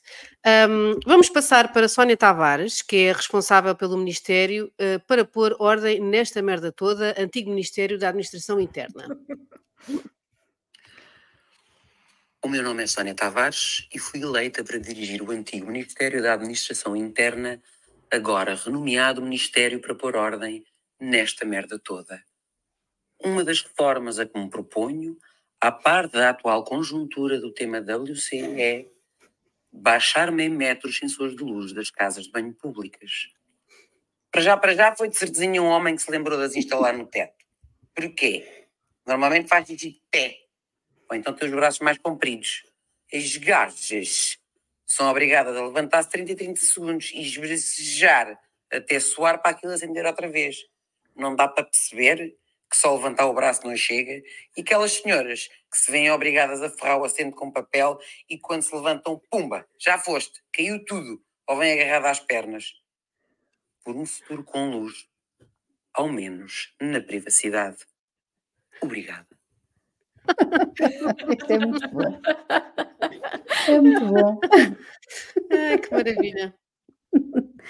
Um, 0.70 1.00
vamos 1.06 1.30
passar 1.30 1.72
para 1.72 1.88
Sónia 1.88 2.18
Tavares, 2.18 2.82
que 2.82 2.96
é 3.08 3.12
responsável 3.12 3.76
pelo 3.76 3.98
Ministério 3.98 4.72
uh, 4.80 5.00
para 5.06 5.24
pôr 5.24 5.56
ordem 5.60 6.00
nesta 6.00 6.42
merda 6.42 6.72
toda, 6.72 7.16
antigo 7.18 7.50
Ministério 7.50 7.98
da 7.98 8.10
Administração 8.10 8.60
Interna. 8.60 9.08
O 12.44 12.50
meu 12.50 12.64
nome 12.64 12.84
é 12.84 12.88
Sónia 12.88 13.16
Tavares 13.16 13.88
e 13.94 14.00
fui 14.00 14.22
eleita 14.22 14.64
para 14.64 14.78
dirigir 14.78 15.22
o 15.22 15.32
antigo 15.32 15.68
Ministério 15.68 16.22
da 16.22 16.34
Administração 16.34 16.96
Interna, 16.96 17.62
agora 18.12 18.56
renomeado 18.56 19.22
Ministério 19.22 19.80
para 19.80 19.96
pôr 19.96 20.16
ordem 20.16 20.64
nesta 21.00 21.46
merda 21.46 21.80
toda. 21.80 22.24
Uma 23.24 23.44
das 23.44 23.62
reformas 23.62 24.20
a 24.20 24.26
que 24.26 24.38
me 24.40 24.50
proponho, 24.50 25.18
à 25.60 25.72
par 25.72 26.08
da 26.08 26.30
atual 26.30 26.64
conjuntura 26.64 27.40
do 27.40 27.52
tema 27.52 27.82
WC, 27.82 28.38
é 28.62 28.86
baixar 29.72 30.32
meio 30.32 30.52
metro 30.52 30.90
os 30.90 30.98
sensores 30.98 31.36
de 31.36 31.44
luz 31.44 31.74
das 31.74 31.90
casas 31.90 32.26
de 32.26 32.32
banho 32.32 32.54
públicas. 32.54 33.30
Para 34.32 34.42
já, 34.42 34.58
para 34.58 34.76
já, 34.76 34.96
foi 34.96 35.10
de 35.10 35.18
certezinha 35.18 35.62
um 35.62 35.68
homem 35.68 35.96
que 35.96 36.02
se 36.02 36.12
lembrou 36.12 36.38
de 36.38 36.46
as 36.46 36.56
instalar 36.56 36.96
no 36.98 37.08
teto. 37.08 37.46
Porquê? 37.96 38.68
Normalmente 39.06 39.48
faz 39.48 39.66
xixi 39.66 39.92
de 39.92 40.02
pé 40.12 40.48
ou 41.10 41.16
então 41.16 41.34
tem 41.34 41.48
os 41.48 41.56
braços 41.56 41.80
mais 41.80 41.98
compridos. 41.98 42.64
As 43.14 43.38
gajas 43.38 44.38
são 44.88 45.10
obrigadas 45.10 45.56
a 45.56 45.66
levantar-se 45.66 46.10
30 46.10 46.32
e 46.32 46.36
30 46.36 46.62
segundos 46.62 47.12
e 47.14 47.22
esbracejar 47.22 48.40
até 48.72 49.00
suar 49.02 49.42
para 49.42 49.52
aquilo 49.52 49.74
acender 49.74 50.06
outra 50.06 50.30
vez. 50.30 50.66
Não 51.14 51.36
dá 51.36 51.46
para 51.48 51.66
perceber 51.66 52.38
que 52.70 52.78
só 52.78 52.96
levantar 52.96 53.26
o 53.28 53.34
braço 53.34 53.68
não 53.68 53.76
chega 53.76 54.24
e 54.56 54.62
aquelas 54.62 54.94
senhoras 54.94 55.50
que 55.70 55.78
se 55.78 55.92
veem 55.92 56.10
obrigadas 56.10 56.62
a 56.62 56.70
ferrar 56.70 57.00
o 57.00 57.04
assento 57.04 57.36
com 57.36 57.52
papel 57.52 58.00
e 58.30 58.40
quando 58.40 58.62
se 58.62 58.74
levantam, 58.74 59.22
pumba, 59.30 59.68
já 59.78 59.98
foste, 59.98 60.42
caiu 60.54 60.84
tudo, 60.86 61.22
ou 61.46 61.58
vem 61.58 61.74
agarrada 61.74 62.10
às 62.10 62.20
pernas. 62.20 62.74
Por 63.84 63.96
um 63.96 64.06
futuro 64.06 64.44
com 64.44 64.70
luz, 64.70 65.08
ao 65.94 66.10
menos 66.10 66.74
na 66.80 67.02
privacidade. 67.02 67.78
Obrigada. 68.82 69.28
É 71.50 71.58
muito 71.60 71.90
bom. 71.90 72.22
É 73.68 73.82
muito 73.82 74.06
bom. 74.06 74.40
Ai, 75.52 75.78
que 75.78 75.92
maravilha. 75.92 76.56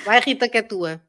Vai, 0.05 0.19
Rita, 0.19 0.49
que 0.49 0.57
é 0.57 0.61
tua. 0.61 1.01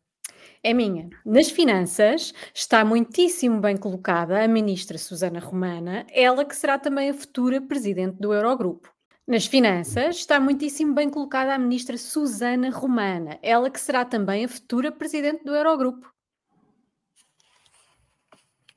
É 0.62 0.74
minha. 0.74 1.08
Nas 1.24 1.50
finanças 1.50 2.34
está 2.52 2.84
muitíssimo 2.84 3.60
bem 3.60 3.76
colocada 3.76 4.42
a 4.42 4.48
ministra 4.48 4.98
Susana 4.98 5.38
Romana, 5.38 6.04
ela 6.10 6.44
que 6.44 6.56
será 6.56 6.78
também 6.78 7.10
a 7.10 7.14
futura 7.14 7.60
presidente 7.60 8.16
do 8.18 8.32
Eurogrupo. 8.32 8.92
Nas 9.26 9.46
finanças 9.46 10.16
está 10.16 10.40
muitíssimo 10.40 10.94
bem 10.94 11.10
colocada 11.10 11.54
a 11.54 11.58
ministra 11.58 11.96
Susana 11.96 12.70
Romana, 12.70 13.38
ela 13.42 13.70
que 13.70 13.80
será 13.80 14.04
também 14.04 14.44
a 14.44 14.48
futura 14.48 14.90
presidente 14.90 15.44
do 15.44 15.54
Eurogrupo. 15.54 16.12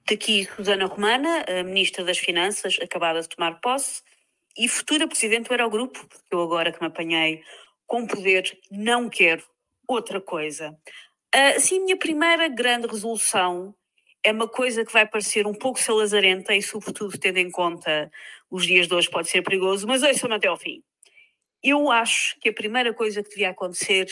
Daqui 0.10 0.46
Susana 0.55 0.88
Romana, 0.88 1.46
a 1.48 1.63
Ministra 1.63 2.03
das 2.03 2.17
Finanças, 2.17 2.77
acabada 2.81 3.22
de 3.22 3.29
tomar 3.29 3.62
posse, 3.62 4.03
e 4.58 4.67
futura 4.67 5.08
Presidente 5.08 5.48
do 5.48 5.53
Eurogrupo, 5.53 6.05
porque 6.08 6.27
eu 6.31 6.41
agora 6.41 6.72
que 6.72 6.81
me 6.81 6.88
apanhei 6.88 7.43
com 7.88 8.08
poder 8.08 8.58
não 8.70 9.10
quero 9.10 9.43
outra 9.88 10.22
coisa. 10.22 10.77
Assim, 11.34 11.79
a 11.79 11.84
minha 11.84 11.98
primeira 11.98 12.48
grande 12.48 12.88
resolução 12.88 13.75
é 14.24 14.31
uma 14.31 14.48
coisa 14.48 14.86
que 14.86 14.93
vai 14.93 15.05
parecer 15.08 15.48
um 15.48 15.53
pouco 15.53 15.79
salazarenta 15.79 16.55
e, 16.55 16.62
sobretudo, 16.62 17.17
tendo 17.17 17.38
em 17.38 17.50
conta 17.50 18.12
os 18.50 18.65
dias 18.65 18.88
de 18.88 18.93
hoje, 18.93 19.10
pode 19.10 19.29
ser 19.29 19.41
perigoso, 19.41 19.88
mas 19.88 20.03
ouçam-me 20.03 20.36
até 20.36 20.48
ao 20.48 20.58
fim. 20.58 20.84
Eu 21.63 21.89
acho 21.89 22.39
que 22.39 22.50
a 22.50 22.53
primeira 22.53 22.93
coisa 22.93 23.24
que 23.24 23.29
devia 23.29 23.50
acontecer 23.50 24.08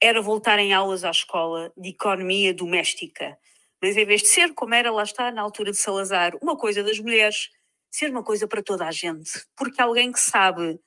era 0.00 0.20
voltar 0.20 0.58
em 0.58 0.72
aulas 0.72 1.04
à 1.04 1.10
escola 1.10 1.72
de 1.76 1.90
economia 1.90 2.52
doméstica 2.52 3.38
mas 3.82 3.96
em 3.96 4.04
vez 4.04 4.22
de 4.22 4.28
ser, 4.28 4.54
como 4.54 4.74
era 4.74 4.92
lá 4.92 5.02
está, 5.02 5.32
na 5.32 5.42
altura 5.42 5.72
de 5.72 5.76
Salazar, 5.76 6.36
uma 6.40 6.56
coisa 6.56 6.84
das 6.84 7.00
mulheres, 7.00 7.50
ser 7.92 8.10
uma 8.10 8.24
coisa 8.24 8.48
para 8.48 8.62
toda 8.62 8.86
a 8.86 8.90
gente. 8.90 9.44
Porque 9.54 9.80
alguém 9.80 10.10
que 10.10 10.18
sabe 10.18 10.80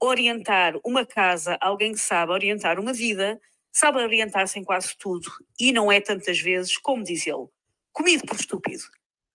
orientar 0.00 0.74
uma 0.84 1.06
casa, 1.06 1.56
alguém 1.60 1.92
que 1.92 2.00
sabe 2.00 2.32
orientar 2.32 2.78
uma 2.78 2.92
vida, 2.92 3.40
sabe 3.72 3.98
orientar-se 3.98 4.58
em 4.58 4.64
quase 4.64 4.96
tudo. 4.98 5.30
E 5.58 5.72
não 5.72 5.90
é 5.90 6.00
tantas 6.00 6.40
vezes, 6.40 6.76
como 6.76 7.04
diz 7.04 7.26
ele, 7.26 7.46
comido 7.92 8.26
por 8.26 8.36
estúpido. 8.36 8.82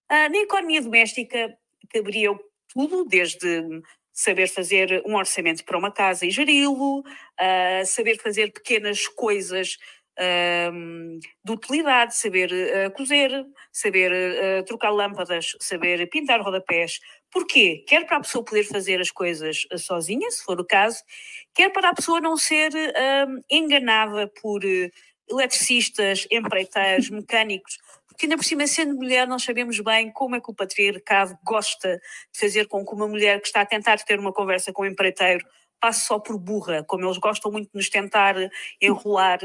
Ah, 0.10 0.30
na 0.30 0.38
economia 0.38 0.82
doméstica 0.82 1.58
caberia 1.89 2.30
tudo, 2.74 3.06
desde 3.06 3.82
saber 4.12 4.48
fazer 4.48 5.01
um 5.06 5.15
orçamento 5.15 5.63
para 5.65 5.77
uma 5.77 5.92
casa 5.92 6.25
e 6.25 6.32
geri-lo, 6.32 7.03
ah, 7.38 7.84
saber 7.86 8.20
fazer 8.20 8.51
pequenas 8.51 9.08
coisas 9.08 9.77
de 11.43 11.51
utilidade, 11.51 12.15
saber 12.15 12.51
uh, 12.51 12.91
cozer, 12.91 13.46
saber 13.72 14.12
uh, 14.12 14.63
trocar 14.65 14.91
lâmpadas, 14.91 15.55
saber 15.60 16.08
pintar 16.10 16.41
rodapés. 16.41 17.00
Porquê? 17.32 17.84
Quer 17.88 18.05
para 18.05 18.17
a 18.17 18.22
pessoa 18.22 18.46
poder 18.46 18.63
fazer 18.63 19.01
as 19.01 19.10
coisas 19.10 19.65
uh, 19.72 19.77
sozinha, 19.77 20.29
se 20.29 20.43
for 20.43 20.60
o 20.60 20.65
caso, 20.65 21.03
quer 21.53 21.70
para 21.72 21.89
a 21.89 21.96
pessoa 21.96 22.22
não 22.22 22.38
ser 22.38 22.72
enganada 23.50 24.32
por 24.41 24.62
eletricistas, 25.29 26.27
empreiteiros, 26.29 27.10
mecânicos, 27.10 27.79
porque 28.08 28.25
ainda 28.25 28.38
por 28.38 28.46
cima, 28.46 28.67
sendo 28.67 28.96
mulher, 28.96 29.27
nós 29.27 29.43
sabemos 29.43 29.79
bem 29.79 30.12
como 30.12 30.36
é 30.36 30.39
que 30.39 30.51
o 30.51 30.53
patriarcado 30.53 31.36
gosta 31.43 32.00
de 32.32 32.39
fazer 32.39 32.67
com 32.67 32.86
que 32.86 32.93
uma 32.93 33.08
mulher 33.08 33.41
que 33.41 33.48
está 33.48 33.62
a 33.62 33.65
tentar 33.65 33.98
ter 34.03 34.20
uma 34.20 34.32
conversa 34.32 34.72
com 34.72 34.84
um 34.84 34.86
empreiteiro 34.86 35.43
passe 35.79 36.05
só 36.05 36.17
por 36.17 36.38
burra, 36.38 36.82
como 36.84 37.05
eles 37.05 37.17
gostam 37.17 37.51
muito 37.51 37.65
de 37.70 37.75
nos 37.75 37.89
tentar 37.89 38.36
enrolar 38.79 39.39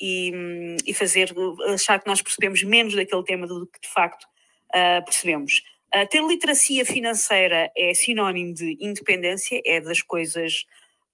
e, 0.00 0.76
e 0.86 0.94
fazer 0.94 1.34
achar 1.72 2.00
que 2.00 2.06
nós 2.06 2.22
percebemos 2.22 2.62
menos 2.62 2.94
daquele 2.94 3.22
tema 3.22 3.46
do 3.46 3.66
que 3.66 3.80
de 3.80 3.88
facto 3.88 4.24
uh, 4.70 5.04
percebemos. 5.04 5.62
Uh, 5.94 6.06
ter 6.08 6.22
literacia 6.22 6.84
financeira 6.84 7.70
é 7.76 7.92
sinónimo 7.92 8.54
de 8.54 8.76
independência, 8.80 9.60
é 9.64 9.80
das 9.80 10.00
coisas 10.00 10.64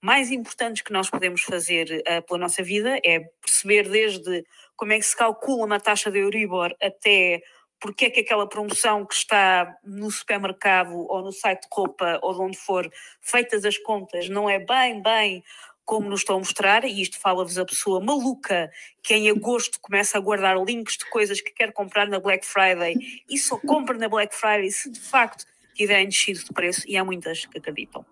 mais 0.01 0.31
importantes 0.31 0.83
que 0.83 0.93
nós 0.93 1.11
podemos 1.11 1.43
fazer 1.43 2.03
uh, 2.03 2.23
pela 2.27 2.39
nossa 2.39 2.63
vida, 2.63 3.01
é 3.05 3.21
perceber 3.41 3.89
desde 3.89 4.45
como 4.77 4.93
é 4.93 4.99
que 4.99 5.07
se 5.07 5.17
calcula 5.17 5.65
uma 5.65 5.81
taxa 5.81 6.11
de 6.11 6.19
Euribor 6.19 6.75
até 6.81 7.43
porque 7.81 8.07
é 8.07 8.11
que 8.11 8.21
aquela 8.21 8.49
promoção 8.49 9.05
que 9.05 9.15
está 9.15 9.77
no 9.85 10.11
supermercado 10.11 10.95
ou 10.97 11.23
no 11.23 11.33
site 11.33 11.63
de 11.63 11.69
roupa 11.71 12.19
ou 12.23 12.35
de 12.35 12.41
onde 12.41 12.57
for, 12.57 12.91
feitas 13.21 13.65
as 13.65 13.77
contas, 13.77 14.29
não 14.29 14.49
é 14.49 14.59
bem, 14.59 15.03
bem 15.03 15.45
como 15.87 16.09
nos 16.11 16.21
estão 16.21 16.37
a 16.37 16.39
mostrar, 16.41 16.85
e 16.85 17.01
isto 17.01 17.19
fala-vos 17.19 17.57
a 17.57 17.65
pessoa 17.65 18.01
maluca 18.01 18.71
que 19.03 19.15
em 19.15 19.31
agosto 19.31 19.81
começa 19.81 20.19
a 20.19 20.21
guardar 20.21 20.61
links 20.63 20.99
de 20.99 21.09
coisas 21.09 21.41
que 21.41 21.53
quer 21.53 21.73
comprar 21.73 22.09
na 22.09 22.19
Black 22.19 22.45
Friday 22.45 22.97
e 23.31 23.39
só 23.39 23.57
compra 23.57 23.97
na 23.97 24.09
Black 24.09 24.35
Friday 24.35 24.71
se 24.73 24.91
de 24.91 25.01
facto 25.01 25.47
tiverem 25.75 26.09
descido 26.09 26.43
de 26.43 26.53
preço, 26.53 26.83
e 26.89 26.97
há 26.97 27.05
muitas 27.05 27.47
que 27.47 27.59
acreditam. 27.59 28.05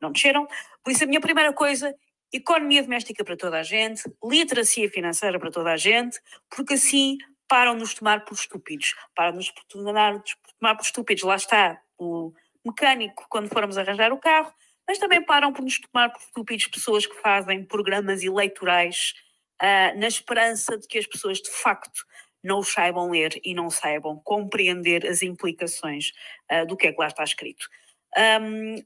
Não 0.00 0.10
desceram. 0.10 0.48
Por 0.82 0.90
isso, 0.90 1.04
a 1.04 1.06
minha 1.06 1.20
primeira 1.20 1.52
coisa, 1.52 1.94
economia 2.32 2.82
doméstica 2.82 3.24
para 3.24 3.36
toda 3.36 3.58
a 3.58 3.62
gente, 3.62 4.02
literacia 4.24 4.88
financeira 4.88 5.38
para 5.38 5.50
toda 5.50 5.72
a 5.72 5.76
gente, 5.76 6.18
porque 6.48 6.74
assim 6.74 7.18
param-nos 7.48 7.94
tomar 7.94 8.24
por 8.24 8.34
estúpidos. 8.34 8.94
Param-nos 9.14 9.52
tomar, 9.68 10.22
tomar 10.60 10.76
por 10.76 10.84
estúpidos. 10.84 11.24
Lá 11.24 11.36
está 11.36 11.80
o 11.98 12.32
mecânico 12.64 13.26
quando 13.28 13.48
formos 13.48 13.76
arranjar 13.76 14.12
o 14.12 14.18
carro, 14.18 14.52
mas 14.88 14.98
também 14.98 15.22
param 15.22 15.52
por 15.52 15.62
nos 15.62 15.78
tomar 15.78 16.08
por 16.08 16.20
estúpidos 16.20 16.66
pessoas 16.66 17.06
que 17.06 17.14
fazem 17.20 17.62
programas 17.62 18.24
eleitorais 18.24 19.12
uh, 19.60 19.98
na 19.98 20.08
esperança 20.08 20.78
de 20.78 20.88
que 20.88 20.98
as 20.98 21.06
pessoas 21.06 21.38
de 21.38 21.50
facto 21.50 22.06
não 22.42 22.62
saibam 22.62 23.10
ler 23.10 23.38
e 23.44 23.52
não 23.52 23.68
saibam 23.68 24.18
compreender 24.24 25.06
as 25.06 25.22
implicações 25.22 26.12
uh, 26.50 26.66
do 26.66 26.76
que 26.76 26.86
é 26.86 26.92
que 26.92 26.98
lá 26.98 27.08
está 27.08 27.22
escrito. 27.22 27.68
Um, 28.16 28.76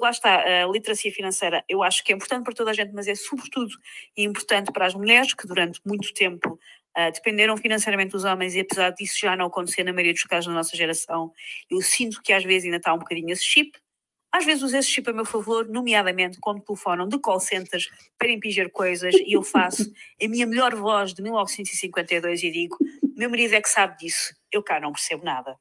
lá 0.00 0.10
está, 0.10 0.62
a 0.62 0.66
literacia 0.68 1.10
financeira 1.10 1.64
eu 1.68 1.82
acho 1.82 2.04
que 2.04 2.12
é 2.12 2.14
importante 2.14 2.44
para 2.44 2.54
toda 2.54 2.70
a 2.70 2.72
gente, 2.72 2.92
mas 2.92 3.08
é 3.08 3.16
sobretudo 3.16 3.74
importante 4.16 4.70
para 4.70 4.86
as 4.86 4.94
mulheres 4.94 5.34
que 5.34 5.44
durante 5.44 5.80
muito 5.84 6.14
tempo 6.14 6.52
uh, 6.96 7.12
dependeram 7.12 7.56
financeiramente 7.56 8.12
dos 8.12 8.24
homens 8.24 8.54
e 8.54 8.60
apesar 8.60 8.90
disso 8.90 9.18
já 9.18 9.34
não 9.34 9.46
acontecer 9.46 9.82
na 9.82 9.92
maioria 9.92 10.12
dos 10.12 10.22
casos 10.22 10.46
da 10.46 10.54
nossa 10.54 10.76
geração, 10.76 11.32
eu 11.68 11.82
sinto 11.82 12.22
que 12.22 12.32
às 12.32 12.44
vezes 12.44 12.66
ainda 12.66 12.76
está 12.76 12.94
um 12.94 12.98
bocadinho 12.98 13.32
esse 13.32 13.44
chip 13.44 13.76
Às 14.32 14.44
vezes 14.44 14.62
uso 14.62 14.76
esse 14.76 14.88
chip 14.88 15.10
a 15.10 15.12
meu 15.12 15.24
favor, 15.24 15.68
nomeadamente 15.68 16.38
quando 16.40 16.62
telefonam 16.62 17.08
de 17.08 17.18
call 17.18 17.40
centers 17.40 17.90
para 18.16 18.30
impingir 18.30 18.70
coisas 18.70 19.14
e 19.14 19.36
eu 19.36 19.42
faço 19.42 19.90
a 20.22 20.28
minha 20.28 20.46
melhor 20.46 20.74
voz 20.74 21.12
de 21.12 21.22
1952 21.22 22.42
e 22.42 22.50
digo: 22.50 22.76
meu 23.16 23.28
marido 23.28 23.54
é 23.54 23.60
que 23.60 23.68
sabe 23.68 23.98
disso, 23.98 24.34
eu 24.52 24.62
cá 24.62 24.80
não 24.80 24.92
percebo 24.92 25.24
nada. 25.24 25.56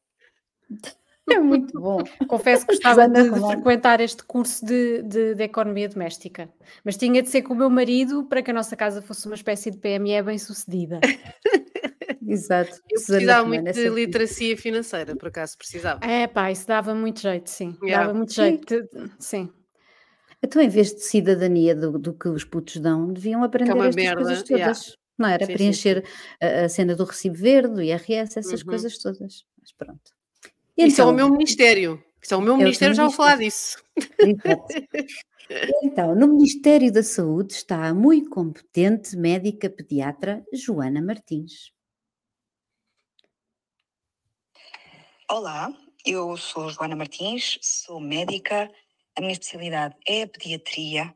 É 1.29 1.39
muito 1.39 1.79
bom. 1.79 1.99
Confesso 2.27 2.65
que 2.65 2.73
gostava 2.73 3.07
de, 3.07 3.29
de 3.29 3.39
frequentar 3.39 4.01
este 4.01 4.23
curso 4.23 4.65
de, 4.65 5.03
de, 5.03 5.35
de, 5.35 5.43
economia 5.43 5.87
doméstica, 5.87 6.49
mas 6.83 6.97
tinha 6.97 7.21
de 7.21 7.29
ser 7.29 7.43
com 7.43 7.53
o 7.53 7.57
meu 7.57 7.69
marido 7.69 8.23
para 8.25 8.41
que 8.41 8.49
a 8.49 8.53
nossa 8.53 8.75
casa 8.75 9.01
fosse 9.01 9.25
uma 9.27 9.35
espécie 9.35 9.69
de 9.71 9.77
PME 9.77 10.21
bem 10.23 10.37
sucedida. 10.37 10.99
Exato. 12.25 12.75
Eu 12.89 13.01
precisava 13.01 13.47
muito 13.47 13.71
de 13.71 13.89
literacia 13.89 14.57
financeira, 14.57 15.15
por 15.15 15.29
acaso 15.29 15.57
precisava. 15.57 16.03
É 16.05 16.27
pá, 16.27 16.51
isso 16.51 16.67
dava 16.67 16.93
muito 16.93 17.21
jeito, 17.21 17.49
sim. 17.49 17.77
Yeah. 17.81 18.05
Dava 18.05 18.17
muito 18.17 18.33
jeito, 18.33 18.89
sim. 19.19 19.49
Então, 20.41 20.61
em 20.61 20.69
vez 20.69 20.93
de 20.93 21.01
cidadania 21.01 21.75
do, 21.75 21.99
do 21.99 22.13
que 22.13 22.29
os 22.29 22.43
putos 22.43 22.77
dão, 22.77 23.11
deviam 23.11 23.43
aprender 23.43 23.71
é 23.71 23.77
estas 23.77 23.95
merda. 23.95 24.21
coisas 24.21 24.43
todas. 24.43 24.59
Yeah. 24.59 24.99
Não 25.17 25.29
era 25.29 25.45
sim, 25.45 25.53
preencher 25.53 26.03
sim, 26.05 26.07
sim. 26.07 26.45
A, 26.45 26.65
a, 26.65 26.69
cena 26.69 26.95
do 26.95 27.03
recibo 27.03 27.35
verde, 27.35 27.73
do 27.73 27.81
IRS, 27.81 28.39
essas 28.39 28.61
uhum. 28.61 28.67
coisas 28.67 28.97
todas. 28.97 29.45
Mas 29.59 29.71
pronto. 29.73 29.99
Então, 30.77 30.87
Isso 30.87 31.01
é 31.01 31.03
o 31.03 31.07
então 31.07 31.13
meu 31.13 31.29
ministério. 31.29 32.01
Isso 32.21 32.33
é 32.33 32.37
o 32.37 32.41
meu 32.41 32.55
ministério, 32.55 32.95
já 32.95 33.03
vou 33.03 33.11
falar 33.11 33.37
disso. 33.37 33.77
Então, 35.81 36.13
no 36.13 36.27
Ministério 36.27 36.91
da 36.91 37.01
Saúde 37.01 37.53
está 37.53 37.87
a 37.87 37.93
muito 37.93 38.29
competente 38.29 39.17
médica 39.17 39.67
pediatra 39.67 40.45
Joana 40.53 41.01
Martins. 41.01 41.71
Olá, 45.31 45.71
eu 46.03 46.35
sou 46.37 46.71
Joana 46.71 46.95
Martins, 46.95 47.59
sou 47.61 47.99
médica, 47.99 48.67
a 49.15 49.21
minha 49.21 49.33
especialidade 49.33 49.95
é 50.07 50.23
a 50.23 50.27
pediatria 50.27 51.13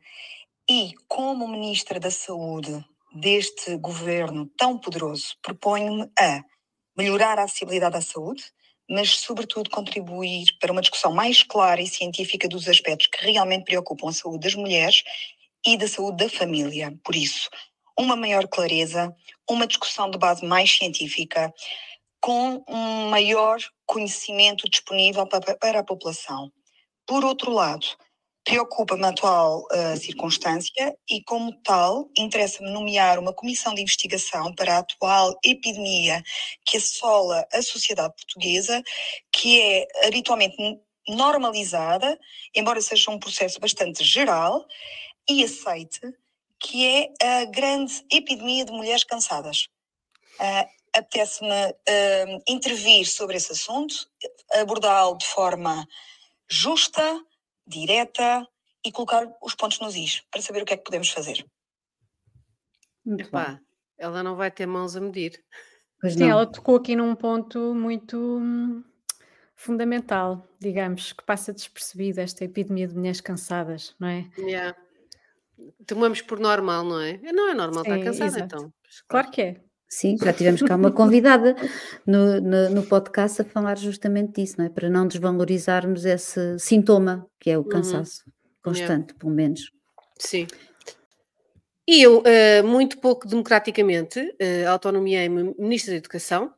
e, 0.70 0.94
como 1.08 1.48
Ministra 1.48 2.00
da 2.00 2.12
Saúde 2.12 2.86
deste 3.16 3.76
governo 3.78 4.46
tão 4.56 4.78
poderoso, 4.78 5.36
proponho-me 5.42 6.12
a 6.20 6.44
melhorar 6.96 7.40
a 7.40 7.44
acessibilidade 7.46 7.98
à 7.98 8.02
saúde, 8.02 8.44
mas, 8.88 9.20
sobretudo, 9.20 9.72
contribuir 9.72 10.46
para 10.60 10.72
uma 10.72 10.82
discussão 10.82 11.12
mais 11.12 11.42
clara 11.42 11.82
e 11.82 11.88
científica 11.88 12.48
dos 12.48 12.68
aspectos 12.68 13.08
que 13.08 13.26
realmente 13.26 13.66
preocupam 13.66 14.10
a 14.10 14.14
saúde 14.14 14.42
das 14.42 14.54
mulheres 14.54 15.02
e 15.66 15.76
da 15.76 15.88
saúde 15.88 16.24
da 16.24 16.30
família. 16.30 16.94
Por 17.04 17.16
isso, 17.16 17.50
uma 17.98 18.16
maior 18.16 18.48
clareza, 18.48 19.16
uma 19.50 19.68
discussão 19.68 20.10
de 20.12 20.20
base 20.20 20.46
mais 20.46 20.72
científica, 20.72 21.52
com 22.24 22.64
um 22.70 23.10
maior 23.10 23.60
conhecimento 23.86 24.70
disponível 24.70 25.28
para, 25.28 25.58
para 25.58 25.80
a 25.80 25.84
população. 25.84 26.50
Por 27.06 27.26
outro 27.26 27.52
lado, 27.52 27.86
preocupa-me 28.46 29.04
a 29.04 29.10
atual 29.10 29.66
uh, 29.66 29.98
circunstância 29.98 30.98
e, 31.10 31.22
como 31.26 31.52
tal, 31.64 32.10
interessa-me 32.18 32.72
nomear 32.72 33.20
uma 33.20 33.34
comissão 33.34 33.76
de 33.76 33.82
investigação 33.82 34.56
para 34.56 34.76
a 34.76 34.80
atual 34.80 35.38
epidemia 35.44 36.24
que 36.66 36.78
assola 36.78 37.46
a 37.52 37.62
sociedade 37.62 38.14
portuguesa, 38.16 38.82
que 39.30 39.60
é 39.60 40.08
habitualmente 40.08 40.56
normalizada, 41.06 42.18
embora 42.56 42.80
seja 42.80 43.12
um 43.12 43.20
processo 43.20 43.60
bastante 43.60 44.02
geral 44.02 44.66
e 45.30 45.44
aceite, 45.44 46.00
que 46.58 46.88
é 47.20 47.42
a 47.42 47.44
grande 47.44 48.02
epidemia 48.10 48.64
de 48.64 48.72
mulheres 48.72 49.04
cansadas. 49.04 49.68
Uh, 50.40 50.83
apetece-me 50.96 51.50
uh, 51.50 52.44
intervir 52.48 53.06
sobre 53.06 53.38
esse 53.38 53.52
assunto, 53.52 53.96
abordá-lo 54.54 55.18
de 55.18 55.26
forma 55.26 55.88
justa, 56.50 57.24
direta 57.66 58.48
e 58.86 58.92
colocar 58.92 59.28
os 59.42 59.56
pontos 59.56 59.80
nos 59.80 59.96
is 59.96 60.22
para 60.32 60.42
saber 60.42 60.62
o 60.62 60.66
que 60.66 60.74
é 60.74 60.78
que 60.78 60.84
podemos 60.84 61.10
fazer. 61.10 61.46
Epá, 63.18 63.60
ela 63.98 64.24
não 64.24 64.36
vai 64.36 64.52
ter 64.52 64.66
mãos 64.66 64.96
a 64.96 65.02
medir. 65.02 65.44
Pois 66.00 66.14
Sim, 66.14 66.22
não. 66.22 66.30
ela 66.30 66.46
tocou 66.46 66.76
aqui 66.76 66.96
num 66.96 67.16
ponto 67.16 67.74
muito 67.74 68.18
hum, 68.18 68.84
fundamental, 69.56 70.46
digamos, 70.60 71.14
que 71.14 71.24
passa 71.24 71.54
despercebido 71.54 72.20
esta 72.20 72.44
epidemia 72.44 72.88
de 72.88 72.96
mulheres 72.96 73.22
cansadas, 73.22 73.96
não 74.00 74.10
é? 74.10 74.30
Yeah. 74.38 74.78
Tomamos 75.88 76.22
por 76.22 76.40
normal, 76.40 76.84
não 76.84 77.00
é? 77.00 77.18
Não 77.32 77.50
é 77.50 77.54
normal 77.54 77.86
Sim, 77.86 77.92
estar 77.92 78.04
cansada, 78.04 78.26
exato. 78.26 78.46
então. 78.46 78.74
Claro 79.08 79.32
que 79.32 79.42
é. 79.42 79.62
Sim, 79.94 80.18
já 80.18 80.34
tivemos 80.34 80.64
cá 80.64 80.76
uma 80.76 80.92
convidada 80.92 81.56
no, 82.04 82.42
no, 82.42 82.70
no, 82.72 82.84
podcast 82.84 83.44
a 83.44 83.46
falar 83.46 83.78
justamente 83.78 84.42
disso, 84.42 84.56
não 84.58 84.66
é? 84.66 84.70
Para 84.70 84.90
não 84.90 85.08
desvalorizarmos 85.08 86.04
esse 86.04 86.58
sintoma 86.58 87.28
que 87.40 87.52
é 87.52 87.58
o 87.58 87.62
uhum. 87.62 87.70
cansaço 87.70 88.24
uhum. 88.26 88.34
constante, 88.64 89.10
yeah. 89.10 89.20
pelo 89.20 89.32
menos. 89.32 89.72
Sim. 90.18 90.48
E 91.88 92.02
eu, 92.02 92.20
uh, 92.22 92.68
muito 92.68 92.98
pouco 93.00 93.28
democraticamente, 93.28 94.20
uh, 94.20 94.70
autonomiei-me 94.70 95.54
Ministra 95.60 95.92
da 95.92 95.98
Educação 95.98 96.52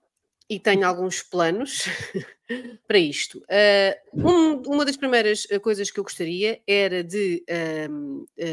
e 0.49 0.57
tenho 0.57 0.87
alguns 0.87 1.21
planos 1.21 1.89
para 2.87 2.97
isto. 2.97 3.39
Uh, 3.39 4.29
um, 4.29 4.61
uma 4.67 4.85
das 4.85 4.95
primeiras 4.95 5.45
coisas 5.61 5.91
que 5.91 5.99
eu 5.99 6.05
gostaria 6.05 6.61
era 6.65 7.03
de 7.03 7.43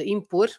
impor 0.06 0.50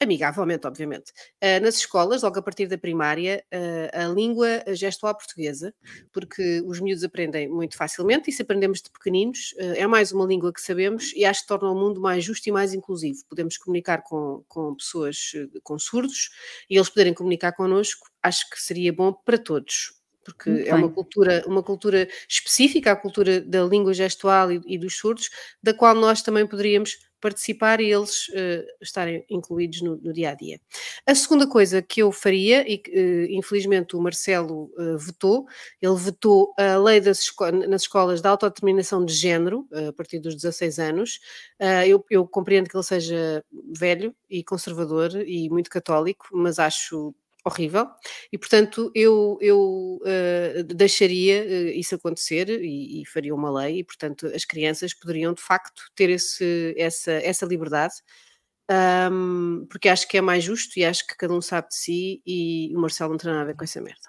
amigavelmente, 0.00 0.66
obviamente, 0.66 1.12
uh, 1.42 1.62
nas 1.62 1.76
escolas, 1.76 2.22
logo 2.22 2.38
a 2.38 2.42
partir 2.42 2.66
da 2.66 2.78
primária, 2.78 3.44
uh, 3.52 4.04
a 4.04 4.08
língua 4.08 4.64
gestual 4.68 5.14
portuguesa, 5.14 5.74
porque 6.10 6.62
os 6.66 6.80
miúdos 6.80 7.04
aprendem 7.04 7.48
muito 7.48 7.76
facilmente 7.76 8.30
e 8.30 8.32
se 8.32 8.40
aprendemos 8.40 8.80
de 8.80 8.90
pequeninos, 8.90 9.52
uh, 9.58 9.74
é 9.76 9.86
mais 9.86 10.10
uma 10.10 10.24
língua 10.24 10.52
que 10.52 10.60
sabemos 10.60 11.12
e 11.14 11.24
acho 11.24 11.42
que 11.42 11.48
torna 11.48 11.70
o 11.70 11.74
mundo 11.74 12.00
mais 12.00 12.24
justo 12.24 12.46
e 12.48 12.52
mais 12.52 12.72
inclusivo. 12.72 13.20
Podemos 13.28 13.58
comunicar 13.58 14.02
com, 14.02 14.42
com 14.48 14.74
pessoas 14.74 15.32
com 15.62 15.78
surdos 15.78 16.30
e 16.68 16.76
eles 16.76 16.88
poderem 16.88 17.12
comunicar 17.12 17.52
connosco, 17.52 18.08
acho 18.22 18.48
que 18.48 18.60
seria 18.60 18.92
bom 18.92 19.12
para 19.12 19.36
todos, 19.36 19.99
porque 20.32 20.50
Muito 20.50 20.68
é 20.68 20.72
bem. 20.72 20.82
uma 20.82 20.90
cultura, 20.90 21.44
uma 21.46 21.62
cultura 21.62 22.08
específica, 22.28 22.92
a 22.92 22.96
cultura 22.96 23.40
da 23.40 23.62
língua 23.64 23.92
gestual 23.94 24.52
e, 24.52 24.60
e 24.66 24.78
dos 24.78 24.96
surdos, 24.96 25.30
da 25.62 25.74
qual 25.74 25.94
nós 25.94 26.22
também 26.22 26.46
poderíamos 26.46 26.98
participar 27.20 27.80
e 27.80 27.92
eles 27.92 28.28
uh, 28.28 28.64
estarem 28.80 29.24
incluídos 29.28 29.82
no, 29.82 29.96
no, 29.96 30.12
dia 30.12 30.30
a 30.30 30.34
dia. 30.34 30.60
A 31.06 31.14
segunda 31.14 31.46
coisa 31.46 31.82
que 31.82 32.00
eu 32.02 32.10
faria, 32.10 32.68
e 32.68 32.78
que 32.78 32.90
uh, 32.90 33.26
infelizmente 33.30 33.94
o 33.94 34.00
Marcelo 34.00 34.72
uh, 34.78 34.98
votou, 34.98 35.46
ele 35.80 35.94
votou 35.94 36.54
a 36.58 36.76
lei 36.78 37.00
das 37.00 37.20
esco 37.20 37.50
nas 37.50 37.82
escolas 37.82 38.20
da 38.20 38.30
autodeterminação 38.30 39.04
de 39.04 39.12
género, 39.12 39.66
a 39.88 39.92
partir 39.92 40.18
dos 40.18 40.34
16 40.34 40.78
anos. 40.78 41.20
Eu, 41.86 42.04
eu, 42.10 42.26
compreendo 42.26 42.68
que 42.68 42.76
ele 42.76 42.82
seja 42.82 43.44
velho 43.78 44.14
e 44.28 44.42
conservador 44.44 45.10
e 45.26 45.48
muito 45.50 45.70
católico, 45.70 46.28
mas 46.32 46.58
acho 46.58 47.14
horrível 47.44 47.86
e 48.32 48.38
portanto 48.38 48.90
eu, 48.94 49.38
eu 49.40 49.98
uh, 50.02 50.64
deixaria 50.64 51.42
uh, 51.42 51.68
isso 51.78 51.94
acontecer 51.94 52.48
e, 52.48 53.02
e, 53.02 53.06
faria 53.06 53.34
uma 53.34 53.50
lei 53.50 53.78
e 53.78 53.84
portanto 53.84 54.26
as 54.26 54.44
crianças 54.44 54.92
poderiam 54.94 55.32
de 55.32 55.42
facto 55.42 55.82
ter 55.94 56.10
esse, 56.10 56.74
essa, 56.76 57.12
essa 57.12 57.46
liberdade 57.46 57.94
um, 59.10 59.66
porque 59.68 59.88
acho 59.88 60.06
que 60.06 60.16
é 60.16 60.20
mais 60.20 60.44
justo 60.44 60.78
e 60.78 60.84
acho 60.84 61.04
que 61.06 61.16
cada 61.16 61.34
um 61.34 61.40
sabe 61.40 61.68
de 61.68 61.74
si 61.74 62.22
e 62.24 62.72
o 62.76 62.80
Marcelo 62.80 63.10
não 63.10 63.18
tem 63.18 63.30
nada 63.30 63.42
a 63.42 63.46
ver 63.46 63.56
com 63.56 63.64
essa 63.64 63.80
merda. 63.80 64.08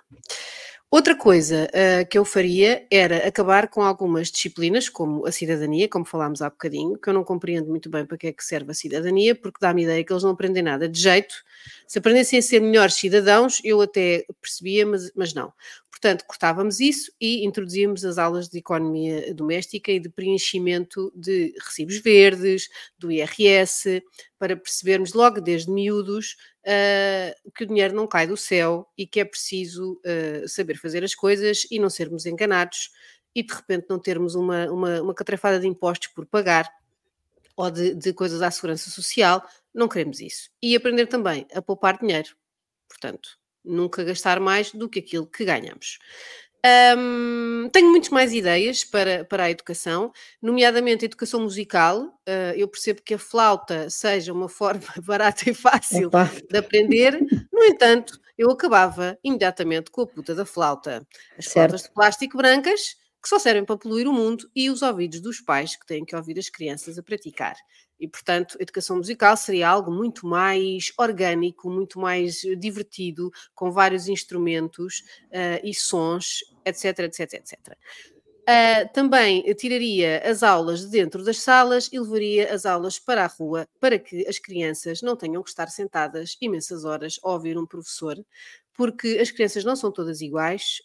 Outra 0.93 1.15
coisa 1.15 1.69
uh, 1.69 2.05
que 2.09 2.17
eu 2.17 2.25
faria 2.25 2.85
era 2.91 3.25
acabar 3.25 3.69
com 3.69 3.81
algumas 3.81 4.29
disciplinas, 4.29 4.89
como 4.89 5.25
a 5.25 5.31
cidadania, 5.31 5.87
como 5.87 6.03
falámos 6.03 6.41
há 6.41 6.49
bocadinho, 6.49 6.97
que 6.97 7.09
eu 7.09 7.13
não 7.13 7.23
compreendo 7.23 7.69
muito 7.69 7.89
bem 7.89 8.05
para 8.05 8.17
que 8.17 8.27
é 8.27 8.33
que 8.33 8.43
serve 8.43 8.71
a 8.71 8.73
cidadania, 8.73 9.33
porque 9.33 9.57
dá-me 9.61 9.83
ideia 9.83 10.03
que 10.03 10.11
eles 10.11 10.21
não 10.21 10.31
aprendem 10.31 10.61
nada 10.61 10.89
de 10.89 10.99
jeito. 10.99 11.33
Se 11.87 11.97
aprendessem 11.99 12.39
a 12.39 12.41
ser 12.41 12.59
melhores 12.59 12.95
cidadãos, 12.95 13.61
eu 13.63 13.79
até 13.79 14.25
percebia, 14.41 14.85
mas, 14.85 15.09
mas 15.15 15.33
não. 15.33 15.53
Portanto, 15.89 16.25
cortávamos 16.27 16.81
isso 16.81 17.09
e 17.21 17.45
introduzíamos 17.45 18.03
as 18.03 18.17
aulas 18.17 18.49
de 18.49 18.57
economia 18.57 19.33
doméstica 19.33 19.93
e 19.93 19.99
de 19.99 20.09
preenchimento 20.09 21.09
de 21.15 21.53
recibos 21.63 21.99
verdes, 21.99 22.67
do 22.99 23.09
IRS, 23.09 24.03
para 24.41 24.57
percebermos 24.57 25.13
logo 25.13 25.39
desde 25.39 25.69
miúdos 25.69 26.35
uh, 26.65 27.51
que 27.53 27.63
o 27.63 27.67
dinheiro 27.67 27.93
não 27.93 28.07
cai 28.07 28.25
do 28.25 28.35
céu 28.35 28.89
e 28.97 29.05
que 29.05 29.19
é 29.19 29.23
preciso 29.23 30.01
uh, 30.03 30.47
saber 30.49 30.77
fazer 30.77 31.03
as 31.03 31.13
coisas 31.13 31.67
e 31.69 31.77
não 31.77 31.91
sermos 31.91 32.25
enganados 32.25 32.89
e 33.35 33.43
de 33.43 33.53
repente 33.53 33.85
não 33.87 33.99
termos 33.99 34.33
uma, 34.33 34.65
uma, 34.71 34.99
uma 34.99 35.13
catrafada 35.13 35.59
de 35.59 35.67
impostos 35.67 36.07
por 36.07 36.25
pagar 36.25 36.67
ou 37.55 37.69
de, 37.69 37.93
de 37.93 38.13
coisas 38.13 38.41
à 38.41 38.49
segurança 38.49 38.89
social. 38.89 39.47
Não 39.71 39.87
queremos 39.87 40.19
isso. 40.19 40.49
E 40.59 40.75
aprender 40.75 41.05
também 41.05 41.45
a 41.53 41.61
poupar 41.61 41.99
dinheiro. 41.99 42.35
Portanto, 42.89 43.37
nunca 43.63 44.03
gastar 44.03 44.39
mais 44.39 44.71
do 44.71 44.89
que 44.89 44.97
aquilo 44.97 45.27
que 45.27 45.45
ganhamos. 45.45 45.99
Um, 46.63 47.69
tenho 47.71 47.89
muitas 47.89 48.09
mais 48.09 48.33
ideias 48.33 48.83
para, 48.83 49.25
para 49.25 49.45
a 49.45 49.51
educação, 49.51 50.11
nomeadamente 50.41 51.03
a 51.03 51.07
educação 51.07 51.41
musical. 51.41 52.03
Uh, 52.27 52.53
eu 52.55 52.67
percebo 52.67 53.01
que 53.01 53.15
a 53.15 53.19
flauta 53.19 53.89
seja 53.89 54.31
uma 54.31 54.47
forma 54.49 54.81
barata 54.99 55.49
e 55.49 55.53
fácil 55.53 56.07
Opa. 56.07 56.29
de 56.49 56.57
aprender, 56.57 57.19
no 57.51 57.63
entanto, 57.63 58.19
eu 58.37 58.49
acabava 58.51 59.17
imediatamente 59.23 59.89
com 59.89 60.01
a 60.01 60.07
puta 60.07 60.35
da 60.35 60.45
flauta. 60.45 61.05
As 61.37 61.45
certo. 61.45 61.53
flautas 61.53 61.83
de 61.83 61.93
plástico 61.93 62.37
brancas 62.37 63.00
que 63.21 63.29
só 63.29 63.37
servem 63.37 63.63
para 63.63 63.77
poluir 63.77 64.07
o 64.07 64.13
mundo 64.13 64.49
e 64.55 64.69
os 64.69 64.81
ouvidos 64.81 65.21
dos 65.21 65.39
pais 65.39 65.75
que 65.75 65.85
têm 65.85 66.03
que 66.03 66.15
ouvir 66.15 66.39
as 66.39 66.49
crianças 66.49 66.97
a 66.97 67.03
praticar. 67.03 67.55
E, 67.99 68.07
portanto, 68.07 68.57
a 68.59 68.63
educação 68.63 68.97
musical 68.97 69.37
seria 69.37 69.69
algo 69.69 69.91
muito 69.91 70.25
mais 70.25 70.91
orgânico, 70.97 71.69
muito 71.69 71.99
mais 71.99 72.41
divertido, 72.57 73.31
com 73.53 73.71
vários 73.71 74.07
instrumentos 74.07 75.03
uh, 75.27 75.63
e 75.63 75.71
sons, 75.73 76.39
etc, 76.65 76.99
etc, 76.99 77.33
etc. 77.33 77.77
Uh, 78.41 78.91
também 78.91 79.43
tiraria 79.53 80.19
as 80.25 80.41
aulas 80.41 80.81
de 80.81 80.87
dentro 80.87 81.23
das 81.23 81.37
salas 81.37 81.89
e 81.93 81.99
levaria 81.99 82.51
as 82.51 82.65
aulas 82.65 82.97
para 82.97 83.23
a 83.23 83.27
rua 83.27 83.67
para 83.79 83.99
que 83.99 84.27
as 84.27 84.39
crianças 84.39 85.03
não 85.03 85.15
tenham 85.15 85.43
que 85.43 85.49
estar 85.49 85.67
sentadas 85.67 86.37
imensas 86.41 86.83
horas 86.83 87.19
a 87.23 87.31
ouvir 87.31 87.55
um 87.55 87.67
professor, 87.67 88.17
porque 88.81 89.19
as 89.21 89.29
crianças 89.29 89.63
não 89.63 89.75
são 89.75 89.91
todas 89.91 90.21
iguais 90.21 90.81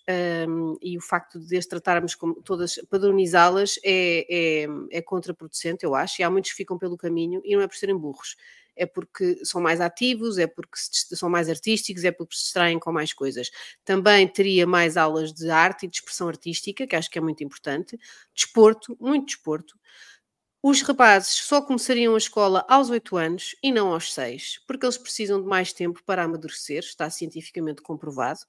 um, 0.47 0.77
e 0.83 0.99
o 0.99 1.01
facto 1.01 1.41
de 1.41 1.57
as 1.57 1.65
tratarmos 1.65 2.15
como 2.15 2.35
todas, 2.43 2.75
padronizá-las 2.91 3.81
é, 3.83 4.27
é, 4.29 4.69
é 4.91 5.01
contraproducente, 5.01 5.83
eu 5.83 5.95
acho, 5.95 6.21
e 6.21 6.23
há 6.23 6.31
muitos 6.31 6.51
que 6.51 6.59
ficam 6.59 6.77
pelo 6.77 6.99
caminho 6.99 7.41
e 7.43 7.57
não 7.57 7.63
é 7.63 7.67
por 7.67 7.75
serem 7.75 7.97
burros 7.97 8.37
é 8.77 8.85
porque 8.85 9.43
são 9.47 9.63
mais 9.63 9.81
ativos, 9.81 10.37
é 10.37 10.47
porque 10.47 10.77
são 10.77 11.31
mais 11.31 11.49
artísticos, 11.49 12.05
é 12.05 12.13
porque 12.13 12.37
se 12.37 12.43
distraem 12.43 12.79
com 12.79 12.93
mais 12.93 13.15
coisas. 13.15 13.51
Também 13.83 14.29
teria 14.29 14.67
mais 14.67 14.99
aulas 14.99 15.33
de 15.33 15.49
arte 15.49 15.87
e 15.87 15.89
de 15.89 15.97
expressão 15.97 16.29
artística, 16.29 16.87
que 16.87 16.95
acho 16.95 17.11
que 17.11 17.17
é 17.17 17.23
muito 17.23 17.43
importante. 17.43 17.99
Desporto, 18.35 18.95
muito 19.01 19.29
desporto. 19.29 19.75
Os 20.62 20.83
rapazes 20.83 21.35
só 21.35 21.62
começariam 21.62 22.14
a 22.14 22.19
escola 22.19 22.64
aos 22.69 22.90
8 22.90 23.16
anos 23.16 23.55
e 23.62 23.71
não 23.71 23.92
aos 23.92 24.12
6, 24.12 24.61
porque 24.66 24.85
eles 24.85 24.99
precisam 24.99 25.40
de 25.40 25.47
mais 25.47 25.73
tempo 25.73 26.03
para 26.05 26.25
amadurecer, 26.25 26.81
está 26.81 27.09
cientificamente 27.09 27.83
comprovado, 27.83 28.40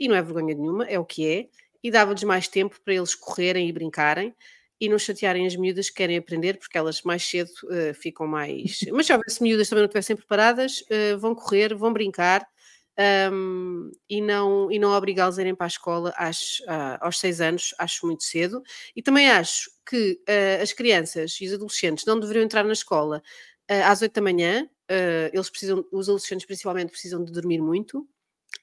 e 0.00 0.08
não 0.08 0.16
é 0.16 0.22
vergonha 0.22 0.54
nenhuma, 0.54 0.86
é 0.86 0.98
o 0.98 1.04
que 1.04 1.26
é, 1.26 1.48
e 1.82 1.90
dava-lhes 1.90 2.24
mais 2.24 2.48
tempo 2.48 2.80
para 2.82 2.94
eles 2.94 3.14
correrem 3.14 3.68
e 3.68 3.72
brincarem 3.72 4.34
e 4.80 4.88
não 4.88 4.98
chatearem 4.98 5.46
as 5.46 5.56
miúdas 5.56 5.88
que 5.88 5.96
querem 5.96 6.16
aprender, 6.16 6.58
porque 6.58 6.76
elas 6.76 7.02
mais 7.02 7.22
cedo 7.24 7.50
uh, 7.64 7.94
ficam 7.94 8.26
mais. 8.26 8.80
Mas 8.92 9.06
se 9.06 9.12
houvesse 9.12 9.42
miúdas 9.42 9.68
também 9.68 9.82
não 9.82 9.86
estivessem 9.86 10.16
preparadas, 10.16 10.82
uh, 10.82 11.18
vão 11.18 11.34
correr, 11.34 11.74
vão 11.74 11.92
brincar 11.92 12.46
um, 13.32 13.90
e 14.08 14.20
não, 14.20 14.70
e 14.70 14.78
não 14.78 14.92
obrigá-los 14.92 15.38
a 15.38 15.42
irem 15.42 15.54
para 15.54 15.66
a 15.66 15.68
escola 15.68 16.14
às, 16.16 16.60
uh, 16.60 16.98
aos 17.00 17.18
seis 17.18 17.40
anos, 17.40 17.74
acho 17.78 18.06
muito 18.06 18.24
cedo. 18.24 18.62
E 18.94 19.02
também 19.02 19.30
acho 19.30 19.70
que 19.88 20.20
uh, 20.28 20.62
as 20.62 20.72
crianças 20.72 21.36
e 21.40 21.46
os 21.46 21.52
adolescentes 21.52 22.04
não 22.06 22.18
deveriam 22.18 22.44
entrar 22.44 22.64
na 22.64 22.72
escola 22.72 23.22
uh, 23.70 23.84
às 23.84 24.02
oito 24.02 24.14
da 24.14 24.22
manhã, 24.22 24.68
eles 25.32 25.50
precisam, 25.50 25.84
os 25.90 26.08
adolescentes 26.08 26.46
principalmente 26.46 26.90
precisam 26.90 27.24
de 27.24 27.32
dormir 27.32 27.60
muito. 27.60 28.06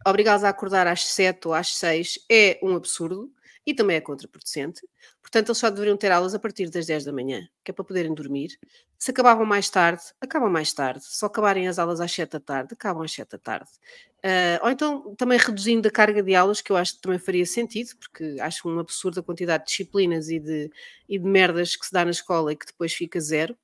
Obrigá-los 0.08 0.46
a 0.46 0.50
acordar 0.50 0.88
às 0.88 1.04
sete 1.04 1.50
ou 1.50 1.54
às 1.54 1.76
seis 1.76 2.18
é 2.32 2.58
um 2.64 2.78
absurdo 2.78 3.30
e 3.66 3.74
também 3.74 3.96
é 3.96 4.02
contraproducente. 4.02 4.82
Portanto, 5.22 5.50
eles 5.50 5.58
só 5.58 5.70
deveriam 5.70 5.96
ter 5.96 6.12
aulas 6.12 6.34
a 6.34 6.40
partir 6.40 6.70
das 6.70 6.86
10 6.86 7.06
da 7.06 7.14
manhã, 7.14 7.48
que 7.64 7.72
é 7.72 7.74
para 7.74 7.84
poderem 7.84 8.14
dormir. 8.14 8.58
Se 8.98 9.12
acabavam 9.12 9.46
mais 9.46 9.70
tarde, 9.70 10.02
acabam 10.20 10.52
mais 10.52 10.74
tarde. 10.74 11.04
Se 11.06 11.26
acabarem 11.26 11.68
as 11.68 11.80
aulas 11.80 12.02
às 12.02 12.12
7 12.12 12.32
da 12.32 12.40
tarde, 12.40 12.74
acabam 12.74 13.04
às 13.04 13.12
7 13.12 13.30
da 13.30 13.38
tarde. 13.38 13.70
Uh, 14.20 14.64
ou 14.64 14.70
então 14.70 15.16
também 15.16 15.38
reduzindo 15.38 15.88
a 15.88 15.92
carga 15.92 16.24
de 16.24 16.34
aulas, 16.36 16.62
que 16.62 16.72
eu 16.72 16.78
acho 16.78 16.96
que 16.96 17.02
também 17.02 17.20
faria 17.20 17.46
sentido, 17.46 17.90
porque 18.00 18.38
acho 18.40 18.68
um 18.70 18.80
absurdo 18.80 19.20
a 19.20 19.24
quantidade 19.24 19.64
de 19.64 19.70
disciplinas 19.70 20.30
e 20.30 20.40
de, 20.40 20.72
e 21.08 21.20
de 21.20 21.26
merdas 21.26 21.76
que 21.76 21.86
se 21.86 21.92
dá 21.92 22.06
na 22.06 22.12
escola 22.12 22.52
e 22.54 22.56
que 22.56 22.66
depois 22.66 22.94
fica 22.94 23.20
zero. 23.20 23.58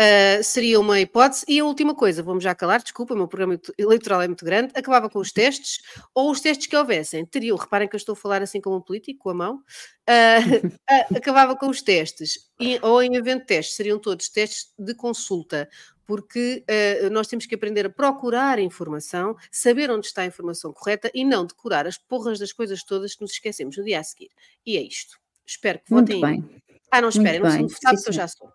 Uh, 0.00 0.42
seria 0.44 0.78
uma 0.78 1.00
hipótese. 1.00 1.44
E 1.48 1.58
a 1.58 1.64
última 1.64 1.92
coisa, 1.92 2.22
vamos 2.22 2.44
já 2.44 2.54
calar, 2.54 2.80
desculpa, 2.80 3.14
o 3.14 3.16
meu 3.16 3.26
programa 3.26 3.60
eleitoral 3.76 4.22
é 4.22 4.28
muito 4.28 4.44
grande, 4.44 4.72
acabava 4.76 5.10
com 5.10 5.18
os 5.18 5.32
testes, 5.32 5.80
ou 6.14 6.30
os 6.30 6.40
testes 6.40 6.68
que 6.68 6.76
houvessem, 6.76 7.26
teriam, 7.26 7.56
reparem 7.56 7.88
que 7.88 7.96
eu 7.96 7.98
estou 7.98 8.12
a 8.12 8.16
falar 8.16 8.40
assim 8.40 8.60
como 8.60 8.76
um 8.76 8.80
político, 8.80 9.18
com 9.18 9.30
a 9.30 9.34
mão, 9.34 9.56
uh, 9.56 10.66
uh, 10.66 10.70
acabava 11.18 11.56
com 11.56 11.68
os 11.68 11.82
testes, 11.82 12.48
e, 12.60 12.78
ou 12.80 13.02
em 13.02 13.16
evento 13.16 13.40
de 13.40 13.46
testes, 13.46 13.74
seriam 13.74 13.98
todos 13.98 14.28
testes 14.28 14.72
de 14.78 14.94
consulta, 14.94 15.68
porque 16.06 16.64
nós 17.12 17.26
temos 17.26 17.44
que 17.44 17.54
aprender 17.54 17.84
a 17.84 17.90
procurar 17.90 18.58
informação, 18.58 19.36
saber 19.52 19.90
onde 19.90 20.06
está 20.06 20.22
a 20.22 20.24
informação 20.24 20.72
correta 20.72 21.10
e 21.12 21.22
não 21.22 21.44
decorar 21.44 21.86
as 21.86 21.98
porras 21.98 22.38
das 22.38 22.50
coisas 22.50 22.82
todas 22.82 23.14
que 23.14 23.20
nos 23.20 23.32
esquecemos 23.32 23.76
no 23.76 23.84
dia 23.84 24.00
a 24.00 24.02
seguir. 24.02 24.30
E 24.64 24.78
é 24.78 24.80
isto. 24.80 25.18
Espero 25.46 25.78
que 25.80 25.90
votem. 25.90 26.18
Muito 26.18 26.48
bem. 26.48 26.62
Ah, 26.90 27.02
não 27.02 27.10
esperem, 27.10 27.40
não 27.40 27.50
sou 27.50 27.68
votar 27.68 27.94
porque 27.94 28.08
eu 28.08 28.12
já 28.14 28.26
sou. 28.26 28.50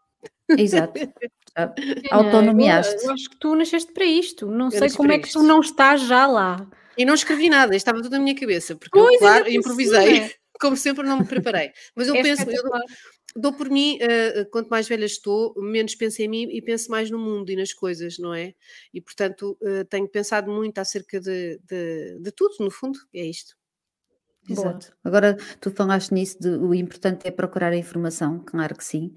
Exato. 0.50 0.94
Autonomia. 2.12 2.82
Eu, 3.04 3.12
acho 3.12 3.30
que 3.30 3.38
tu 3.38 3.56
nasceste 3.56 3.92
para 3.92 4.06
isto. 4.06 4.48
Não 4.48 4.66
eu 4.66 4.72
sei 4.72 4.90
como 4.92 5.12
é 5.12 5.20
que 5.20 5.28
isto. 5.28 5.40
tu 5.40 5.46
não 5.46 5.60
estás 5.60 6.02
já 6.02 6.26
lá. 6.26 6.68
E 6.98 7.06
não 7.06 7.14
escrevi 7.14 7.50
nada, 7.50 7.76
estava 7.76 8.02
tudo 8.02 8.12
na 8.12 8.20
minha 8.20 8.36
cabeça, 8.36 8.76
porque 8.76 8.98
pois, 8.98 9.14
eu, 9.14 9.20
claro, 9.20 9.50
improvisei, 9.50 10.32
como 10.62 10.78
sempre, 10.78 11.04
não 11.04 11.20
me 11.20 11.26
preparei. 11.26 11.72
Mas 11.96 12.08
eu 12.08 12.16
é 12.16 12.22
penso, 12.22 12.50
eu 12.50 12.64
dou 13.36 13.52
por 13.54 13.70
mim, 13.70 13.98
uh, 13.98 14.50
quanto 14.52 14.68
mais 14.68 14.88
velha 14.88 15.06
estou, 15.06 15.56
menos 15.58 15.96
penso 15.96 16.22
em 16.22 16.28
mim 16.28 16.48
e 16.52 16.62
penso 16.62 16.92
mais 16.92 17.10
no 17.10 17.18
mundo 17.18 17.50
e 17.50 17.56
nas 17.56 17.74
coisas, 17.74 18.20
não 18.20 18.34
é? 18.34 18.54
E 18.94 19.02
portanto, 19.02 19.58
uh, 19.62 19.84
tenho 19.86 20.08
pensado 20.08 20.52
muito 20.52 20.78
acerca 20.78 21.20
de, 21.20 21.60
de, 21.64 22.20
de 22.20 22.32
tudo, 22.32 22.56
no 22.60 22.70
fundo, 22.70 23.00
é 23.14 23.26
isto. 23.26 23.56
Exato. 24.50 24.88
Boa. 24.88 24.98
Agora, 25.04 25.38
tu 25.60 25.72
falaste 25.72 26.12
nisso, 26.14 26.38
de, 26.40 26.50
o 26.50 26.74
importante 26.74 27.28
é 27.28 27.32
procurar 27.32 27.72
a 27.72 27.78
informação, 27.78 28.40
claro 28.40 28.76
que 28.76 28.84
sim. 28.84 29.14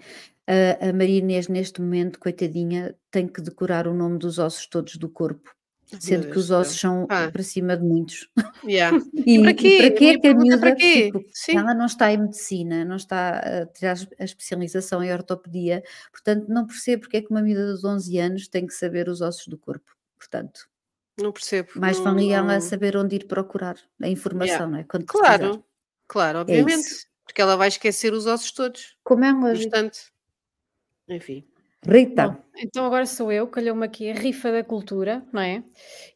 A, 0.47 0.89
a 0.89 0.93
Maria 0.93 1.19
Inês, 1.19 1.49
neste 1.49 1.81
momento, 1.81 2.19
coitadinha, 2.19 2.95
tem 3.11 3.27
que 3.27 3.41
decorar 3.41 3.89
o 3.89 3.95
nome 3.95 4.19
dos 4.19 4.39
ossos 4.39 4.67
todos 4.67 4.97
do 4.97 5.09
corpo. 5.09 5.57
Sendo 6.01 6.31
que 6.31 6.39
os 6.39 6.51
ossos 6.51 6.81
são 6.81 7.07
ah. 7.09 7.31
para 7.31 7.43
cima 7.45 7.77
de 7.77 7.85
muitos. 7.85 8.29
Yeah. 8.65 8.99
e, 9.15 9.39
e, 9.39 9.43
para 9.43 9.55
quê? 9.55 9.69
E 9.69 9.79
para 9.79 9.99
quê 9.99 10.19
que 10.19 10.27
a 10.27 10.35
miúda, 10.35 10.75
tipo, 10.75 11.25
ela 11.49 11.75
não 11.75 11.87
está 11.87 12.12
em 12.12 12.19
medicina, 12.19 12.85
não 12.85 12.97
está 12.97 13.39
a 13.39 13.67
tirar 13.67 13.97
a 14.19 14.25
especialização 14.25 15.03
em 15.03 15.12
ortopedia, 15.12 15.85
portanto 16.11 16.49
não 16.49 16.67
percebo 16.67 17.03
porque 17.03 17.19
é 17.19 17.23
que 17.23 17.31
uma 17.31 17.41
miúda 17.41 17.77
de 17.77 17.87
11 17.87 18.19
anos 18.19 18.49
tem 18.49 18.67
que 18.67 18.75
saber 18.75 19.09
os 19.09 19.21
ossos 19.21 19.47
do 19.47 19.57
corpo. 19.57 19.95
Portanto, 20.19 20.69
não 21.19 21.33
percebo. 21.33 21.71
Mais 21.77 21.99
valia 21.99 22.37
ela 22.37 22.61
saber 22.61 22.97
onde 22.97 23.17
ir 23.17 23.27
procurar 23.27 23.77
a 24.03 24.09
informação, 24.09 24.55
yeah. 24.55 24.67
não 24.67 24.79
é? 24.79 24.85
Quando 24.85 25.07
claro, 25.07 25.39
precisar. 25.39 25.65
claro, 26.07 26.39
é 26.39 26.41
obviamente. 26.43 26.89
É 26.89 27.17
porque 27.25 27.43
ela 27.43 27.57
vai 27.57 27.69
esquecer 27.69 28.13
os 28.13 28.27
ossos 28.27 28.53
todos. 28.53 28.97
Como 29.03 29.25
é 29.25 29.33
uma 29.33 29.53
instante. 29.53 30.13
Enfim. 31.09 31.45
Rita. 31.85 32.29
Bom, 32.29 32.37
então 32.59 32.85
agora 32.85 33.07
sou 33.07 33.31
eu, 33.31 33.47
calhou-me 33.47 33.85
aqui 33.85 34.11
a 34.11 34.15
rifa 34.15 34.51
da 34.51 34.65
cultura, 34.65 35.25
não 35.33 35.41
é? 35.41 35.63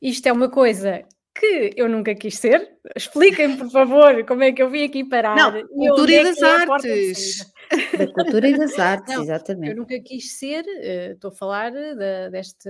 Isto 0.03 0.27
é 0.27 0.33
uma 0.33 0.49
coisa 0.49 1.05
que 1.35 1.73
eu 1.77 1.89
nunca 1.89 2.15
quis 2.15 2.39
ser. 2.39 2.77
Expliquem-me, 2.97 3.57
por 3.57 3.71
favor, 3.71 4.25
como 4.27 4.43
é 4.43 4.53
que 4.53 4.63
eu 4.63 4.71
vim 4.71 4.85
aqui 4.85 5.05
parar. 5.05 5.37
Não, 5.37 5.67
cultura 5.69 6.13
e 6.13 6.15
é 6.17 6.25
das 6.25 6.43
artes. 6.43 7.53
Da 7.97 8.13
cultura 8.13 8.49
e 8.49 8.59
das 8.59 8.79
artes, 8.79 9.15
não, 9.15 9.23
exatamente. 9.23 9.71
Eu 9.71 9.77
nunca 9.77 10.01
quis 10.01 10.33
ser, 10.33 10.65
uh, 10.65 11.13
estou 11.13 11.31
a 11.31 11.35
falar 11.35 11.71
de, 11.71 12.31
deste, 12.31 12.69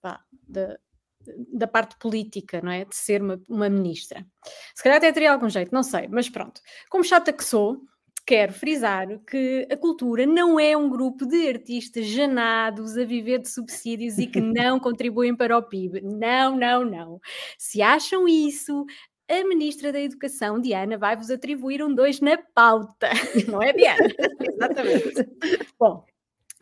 pá, 0.00 0.20
de, 0.48 0.78
da 1.52 1.66
parte 1.66 1.96
política, 1.98 2.60
não 2.62 2.70
é? 2.70 2.84
De 2.84 2.96
ser 2.96 3.22
uma, 3.22 3.40
uma 3.48 3.68
ministra. 3.68 4.26
Se 4.74 4.82
calhar 4.82 4.98
até 4.98 5.12
teria 5.12 5.32
algum 5.32 5.48
jeito, 5.48 5.72
não 5.72 5.82
sei, 5.82 6.08
mas 6.08 6.28
pronto. 6.28 6.60
Como 6.88 7.04
chata 7.04 7.32
que 7.32 7.44
sou, 7.44 7.80
quero 8.26 8.52
frisar 8.52 9.06
que 9.26 9.66
a 9.70 9.76
cultura 9.76 10.26
não 10.26 10.60
é 10.60 10.76
um 10.76 10.88
grupo 10.90 11.26
de 11.26 11.48
artistas 11.48 12.06
janados 12.06 12.98
a 12.98 13.04
viver 13.04 13.38
de 13.38 13.48
subsídios 13.48 14.18
e 14.18 14.26
que 14.26 14.40
não 14.40 14.78
contribuem 14.80 15.34
para 15.34 15.56
o 15.56 15.62
PIB. 15.62 16.02
Não, 16.02 16.56
não, 16.56 16.84
não. 16.84 17.20
Se 17.56 17.80
acham 17.80 18.28
isso, 18.28 18.84
a 19.30 19.44
Ministra 19.44 19.92
da 19.92 20.00
Educação, 20.00 20.58
Diana, 20.58 20.96
vai-vos 20.96 21.30
atribuir 21.30 21.82
um 21.82 21.94
2 21.94 22.20
na 22.20 22.38
pauta. 22.54 23.10
Não 23.46 23.62
é, 23.62 23.72
Diana? 23.74 24.08
Exatamente. 24.40 25.28
Bom, 25.78 26.04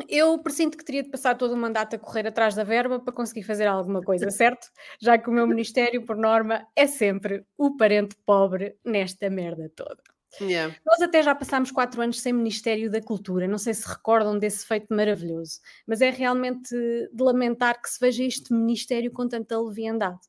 eu 0.08 0.38
presinto 0.38 0.76
que 0.76 0.84
teria 0.84 1.02
de 1.02 1.10
passar 1.10 1.36
todo 1.36 1.52
o 1.52 1.56
mandato 1.56 1.96
a 1.96 1.98
correr 1.98 2.26
atrás 2.26 2.54
da 2.54 2.64
verba 2.64 3.00
para 3.00 3.12
conseguir 3.12 3.42
fazer 3.42 3.66
alguma 3.66 4.02
coisa, 4.02 4.30
certo? 4.30 4.68
Já 5.00 5.16
que 5.16 5.28
o 5.28 5.32
meu 5.32 5.46
ministério, 5.46 6.04
por 6.04 6.16
norma, 6.16 6.66
é 6.76 6.86
sempre 6.86 7.44
o 7.56 7.76
parente 7.76 8.16
pobre 8.24 8.76
nesta 8.84 9.30
merda 9.30 9.70
toda. 9.74 10.02
Yeah. 10.40 10.74
Nós 10.84 11.00
até 11.00 11.22
já 11.22 11.34
passámos 11.34 11.70
quatro 11.70 12.02
anos 12.02 12.20
sem 12.20 12.32
Ministério 12.32 12.90
da 12.90 13.00
Cultura, 13.00 13.48
não 13.48 13.56
sei 13.56 13.72
se 13.72 13.88
recordam 13.88 14.38
desse 14.38 14.66
feito 14.66 14.86
maravilhoso, 14.90 15.60
mas 15.86 16.02
é 16.02 16.10
realmente 16.10 16.74
de 16.74 17.22
lamentar 17.22 17.80
que 17.80 17.88
se 17.88 17.98
veja 17.98 18.22
este 18.22 18.52
Ministério 18.52 19.10
com 19.10 19.26
tanta 19.26 19.58
leviandade. 19.58 20.20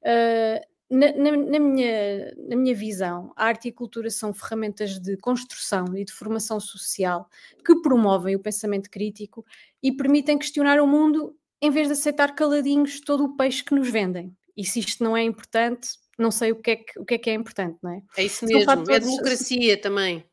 Uh, 0.00 0.64
na, 0.90 1.12
na, 1.12 1.36
na, 1.36 1.58
minha, 1.60 2.34
na 2.48 2.56
minha 2.56 2.74
visão, 2.74 3.32
a 3.36 3.46
arte 3.46 3.68
e 3.68 3.70
a 3.70 3.74
cultura 3.74 4.10
são 4.10 4.34
ferramentas 4.34 4.98
de 4.98 5.16
construção 5.16 5.96
e 5.96 6.04
de 6.04 6.12
formação 6.12 6.58
social 6.58 7.28
que 7.64 7.80
promovem 7.80 8.34
o 8.34 8.40
pensamento 8.40 8.90
crítico 8.90 9.46
e 9.80 9.92
permitem 9.92 10.36
questionar 10.36 10.80
o 10.80 10.86
mundo 10.86 11.36
em 11.62 11.70
vez 11.70 11.86
de 11.86 11.92
aceitar 11.92 12.34
caladinhos 12.34 13.00
todo 13.00 13.24
o 13.24 13.36
peixe 13.36 13.62
que 13.62 13.74
nos 13.74 13.88
vendem. 13.88 14.36
E 14.56 14.64
se 14.64 14.80
isto 14.80 15.04
não 15.04 15.16
é 15.16 15.22
importante, 15.22 15.90
não 16.18 16.30
sei 16.30 16.50
o 16.52 16.56
que 16.56 16.70
é 16.72 16.76
que, 16.76 16.98
o 16.98 17.04
que, 17.04 17.14
é, 17.14 17.18
que 17.18 17.30
é 17.30 17.34
importante, 17.34 17.78
não 17.82 17.92
é? 17.92 18.02
É 18.16 18.24
isso 18.24 18.44
mesmo, 18.44 18.70
é 18.90 19.00
democracia 19.00 19.80
também. 19.80 20.24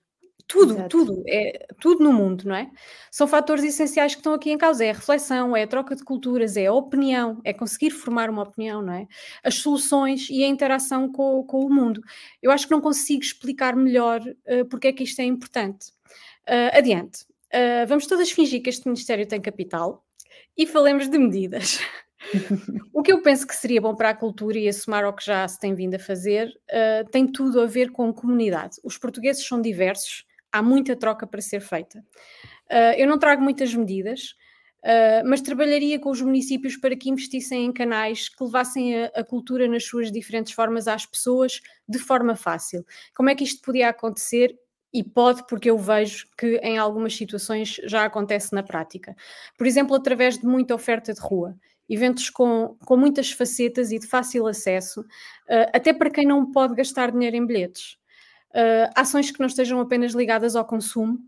Tudo, 0.47 0.73
Exato. 0.73 0.89
tudo, 0.89 1.23
é 1.27 1.67
tudo 1.81 2.03
no 2.03 2.13
mundo, 2.13 2.45
não 2.45 2.55
é? 2.55 2.71
São 3.11 3.27
fatores 3.27 3.63
essenciais 3.65 4.13
que 4.15 4.19
estão 4.19 4.33
aqui 4.33 4.49
em 4.49 4.57
causa, 4.57 4.85
é 4.85 4.91
a 4.91 4.93
reflexão, 4.93 5.55
é 5.55 5.63
a 5.63 5.67
troca 5.67 5.95
de 5.95 6.03
culturas, 6.03 6.55
é 6.55 6.67
a 6.67 6.73
opinião, 6.73 7.41
é 7.43 7.51
conseguir 7.51 7.91
formar 7.91 8.29
uma 8.29 8.43
opinião, 8.43 8.81
não 8.81 8.93
é? 8.93 9.07
As 9.43 9.55
soluções 9.55 10.29
e 10.29 10.43
a 10.43 10.47
interação 10.47 11.11
com, 11.11 11.43
com 11.43 11.65
o 11.65 11.69
mundo. 11.69 12.01
Eu 12.41 12.49
acho 12.49 12.65
que 12.65 12.71
não 12.71 12.79
consigo 12.79 13.21
explicar 13.21 13.75
melhor 13.75 14.21
uh, 14.21 14.65
porque 14.69 14.87
é 14.87 14.93
que 14.93 15.03
isto 15.03 15.19
é 15.19 15.25
importante. 15.25 15.91
Uh, 16.47 16.77
adiante. 16.77 17.25
Uh, 17.53 17.85
vamos 17.87 18.07
todas 18.07 18.31
fingir 18.31 18.61
que 18.61 18.69
este 18.69 18.87
Ministério 18.87 19.27
tem 19.27 19.41
capital 19.41 20.05
e 20.57 20.65
falemos 20.65 21.09
de 21.09 21.17
medidas. 21.17 21.79
o 22.93 23.01
que 23.01 23.11
eu 23.11 23.21
penso 23.21 23.45
que 23.45 23.55
seria 23.55 23.81
bom 23.81 23.95
para 23.95 24.09
a 24.09 24.15
cultura 24.15 24.57
e 24.57 24.67
a 24.67 24.73
somar 24.73 25.03
ao 25.03 25.13
que 25.13 25.25
já 25.25 25.45
se 25.47 25.59
tem 25.59 25.75
vindo 25.75 25.95
a 25.95 25.99
fazer 25.99 26.47
uh, 26.69 27.09
tem 27.11 27.27
tudo 27.27 27.59
a 27.59 27.65
ver 27.65 27.91
com 27.91 28.13
comunidade. 28.13 28.77
Os 28.83 28.97
portugueses 28.97 29.45
são 29.45 29.61
diversos, 29.61 30.25
há 30.57 30.61
muita 30.61 30.95
troca 30.95 31.25
para 31.27 31.41
ser 31.41 31.61
feita. 31.61 31.99
Uh, 32.69 32.95
eu 32.97 33.07
não 33.07 33.17
trago 33.17 33.41
muitas 33.41 33.73
medidas, 33.73 34.35
uh, 34.83 35.27
mas 35.27 35.41
trabalharia 35.41 35.99
com 35.99 36.09
os 36.09 36.21
municípios 36.21 36.75
para 36.75 36.95
que 36.95 37.09
investissem 37.09 37.65
em 37.65 37.71
canais 37.71 38.29
que 38.29 38.43
levassem 38.43 39.03
a, 39.03 39.05
a, 39.15 39.23
cultura 39.23 39.67
nas 39.67 39.85
suas 39.85 40.11
diferentes 40.11 40.53
formas 40.53 40.87
às 40.87 41.05
pessoas 41.05 41.61
de 41.87 41.99
forma 41.99 42.35
fácil. 42.35 42.85
Como 43.15 43.29
é 43.29 43.35
que 43.35 43.43
isto 43.43 43.61
podia 43.61 43.89
acontecer? 43.89 44.57
E 44.93 45.03
pode, 45.03 45.45
porque 45.47 45.69
eu 45.69 45.77
vejo 45.77 46.25
que 46.37 46.57
em 46.57 46.77
algumas 46.77 47.15
situações 47.15 47.79
já 47.83 48.05
acontece 48.05 48.53
na 48.53 48.63
prática. 48.63 49.15
Por 49.57 49.67
exemplo, 49.67 49.95
através 49.95 50.37
de 50.37 50.45
muita 50.45 50.73
oferta 50.73 51.13
de 51.13 51.19
rua 51.19 51.55
eventos 51.89 52.29
com, 52.29 52.75
com 52.85 52.97
muitas 52.97 53.31
facetas 53.31 53.91
e 53.91 53.99
de 53.99 54.07
fácil 54.07 54.45
acesso, 54.45 55.01
uh, 55.01 55.71
até 55.73 55.93
para 55.93 56.09
quem 56.09 56.25
não 56.25 56.51
pode 56.51 56.75
gastar 56.75 57.11
dinheiro 57.11 57.37
em 57.37 57.45
bilhetes 57.45 57.97
uh, 58.57 58.91
ações 58.95 59.29
que 59.29 59.39
não 59.39 59.47
estejam 59.47 59.79
apenas 59.79 60.13
ligadas 60.13 60.55
ao 60.55 60.65
consumo, 60.65 61.19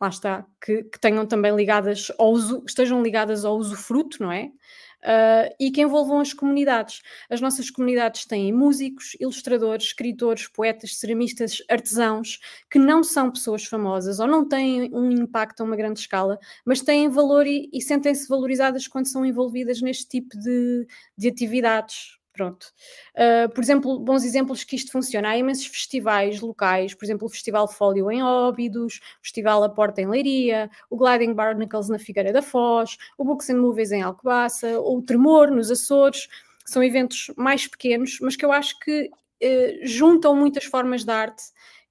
lá 0.00 0.08
está, 0.08 0.46
que, 0.64 0.84
que 0.84 0.98
tenham 0.98 1.26
também 1.26 1.54
ligadas 1.54 2.10
ao 2.18 2.30
uso, 2.30 2.64
estejam 2.66 3.02
ligadas 3.02 3.44
ao 3.44 3.56
usufruto, 3.56 4.22
não 4.22 4.32
é? 4.32 4.50
Uh, 5.02 5.48
e 5.58 5.70
que 5.70 5.80
envolvam 5.80 6.20
as 6.20 6.34
comunidades. 6.34 7.00
As 7.30 7.40
nossas 7.40 7.70
comunidades 7.70 8.26
têm 8.26 8.52
músicos, 8.52 9.16
ilustradores, 9.18 9.86
escritores, 9.86 10.46
poetas, 10.46 10.98
ceramistas, 10.98 11.62
artesãos, 11.70 12.38
que 12.70 12.78
não 12.78 13.02
são 13.02 13.30
pessoas 13.30 13.64
famosas 13.64 14.20
ou 14.20 14.26
não 14.26 14.46
têm 14.46 14.94
um 14.94 15.10
impacto 15.10 15.62
a 15.62 15.64
uma 15.64 15.76
grande 15.76 16.00
escala, 16.00 16.38
mas 16.66 16.82
têm 16.82 17.08
valor 17.08 17.46
e, 17.46 17.70
e 17.72 17.80
sentem-se 17.80 18.28
valorizadas 18.28 18.86
quando 18.86 19.06
são 19.06 19.24
envolvidas 19.24 19.80
neste 19.80 20.06
tipo 20.06 20.38
de, 20.38 20.86
de 21.16 21.28
atividades. 21.28 22.19
Pronto. 22.40 22.68
Uh, 23.14 23.52
por 23.52 23.62
exemplo, 23.62 23.98
bons 23.98 24.24
exemplos 24.24 24.64
que 24.64 24.74
isto 24.74 24.90
funciona. 24.90 25.28
Há 25.28 25.36
imensos 25.36 25.66
festivais 25.66 26.40
locais, 26.40 26.94
por 26.94 27.04
exemplo, 27.04 27.26
o 27.26 27.28
Festival 27.28 27.68
Fólio 27.68 28.10
em 28.10 28.22
Óbidos, 28.22 28.98
o 29.18 29.22
Festival 29.22 29.62
A 29.62 29.68
Porta 29.68 30.00
em 30.00 30.08
Leiria, 30.08 30.70
o 30.88 30.96
Gliding 30.96 31.34
Barnacles 31.34 31.90
na 31.90 31.98
Figueira 31.98 32.32
da 32.32 32.40
Foz, 32.40 32.96
o 33.18 33.26
Books 33.26 33.50
and 33.50 33.58
Movies 33.58 33.92
em 33.92 34.00
Alcobaça, 34.00 34.80
ou 34.80 34.96
o 34.96 35.02
Tremor 35.02 35.50
nos 35.50 35.70
Açores. 35.70 36.28
São 36.64 36.82
eventos 36.82 37.30
mais 37.36 37.66
pequenos, 37.66 38.16
mas 38.22 38.36
que 38.36 38.44
eu 38.46 38.52
acho 38.52 38.78
que 38.78 39.10
uh, 39.10 39.86
juntam 39.86 40.34
muitas 40.34 40.64
formas 40.64 41.04
de 41.04 41.12
arte 41.12 41.42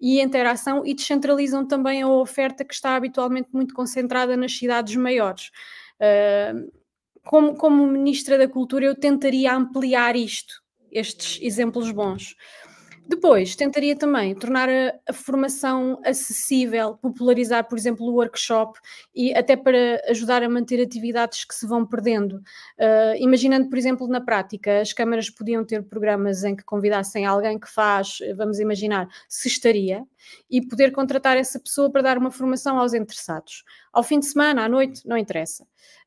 e 0.02 0.20
interação 0.20 0.84
e 0.84 0.96
descentralizam 0.96 1.64
também 1.64 2.02
a 2.02 2.08
oferta 2.08 2.66
que 2.66 2.74
está 2.74 2.96
habitualmente 2.96 3.50
muito 3.54 3.76
concentrada 3.76 4.36
nas 4.36 4.58
cidades 4.58 4.96
maiores. 4.96 5.52
Uh, 6.00 6.79
como, 7.26 7.56
como 7.56 7.88
Ministra 7.88 8.38
da 8.38 8.48
Cultura, 8.48 8.86
eu 8.86 8.96
tentaria 8.96 9.54
ampliar 9.54 10.16
isto, 10.16 10.62
estes 10.92 11.40
exemplos 11.42 11.92
bons. 11.92 12.36
Depois, 13.10 13.56
tentaria 13.56 13.96
também 13.96 14.36
tornar 14.36 14.70
a, 14.70 14.94
a, 15.10 15.12
formação 15.12 16.00
acessível, 16.06 16.94
popularizar, 16.94 17.68
por 17.68 17.76
exemplo, 17.76 18.06
o 18.06 18.14
workshop 18.14 18.80
e 19.16 19.34
até 19.34 19.56
para 19.56 20.00
ajudar 20.10 20.44
a 20.44 20.48
manter 20.48 20.80
atividades 20.80 21.44
que 21.44 21.56
se 21.56 21.66
vão 21.66 21.84
perdendo. 21.84 22.36
Uh, 22.78 23.18
imaginando, 23.18 23.68
por 23.68 23.80
exemplo, 23.80 24.08
na 24.08 24.22
prática, 24.22 24.80
as 24.80 24.94
câmaras 24.94 25.28
podiam 25.28 25.66
ter 25.66 25.82
programas 25.82 26.44
em 26.44 26.56
que 26.56 26.64
convidassem 26.64 27.26
alguém 27.26 27.58
que 27.58 27.68
faz, 27.68 28.20
vamos 28.38 28.60
imaginar, 28.60 29.08
cestaria 29.28 30.06
e 30.48 30.62
poder 30.62 30.92
contratar 30.92 31.36
essa 31.36 31.60
pessoa 31.60 31.90
para 31.90 32.04
dar 32.04 32.18
uma 32.20 32.30
formação 32.30 32.78
aos 32.78 32.94
interessados. 32.94 33.64
Ao 33.92 34.04
fim 34.04 34.20
de 34.20 34.28
semana, 34.28 34.66
à 34.66 34.70
noite, 34.70 35.02
não 35.08 35.18
interessa. 35.18 35.64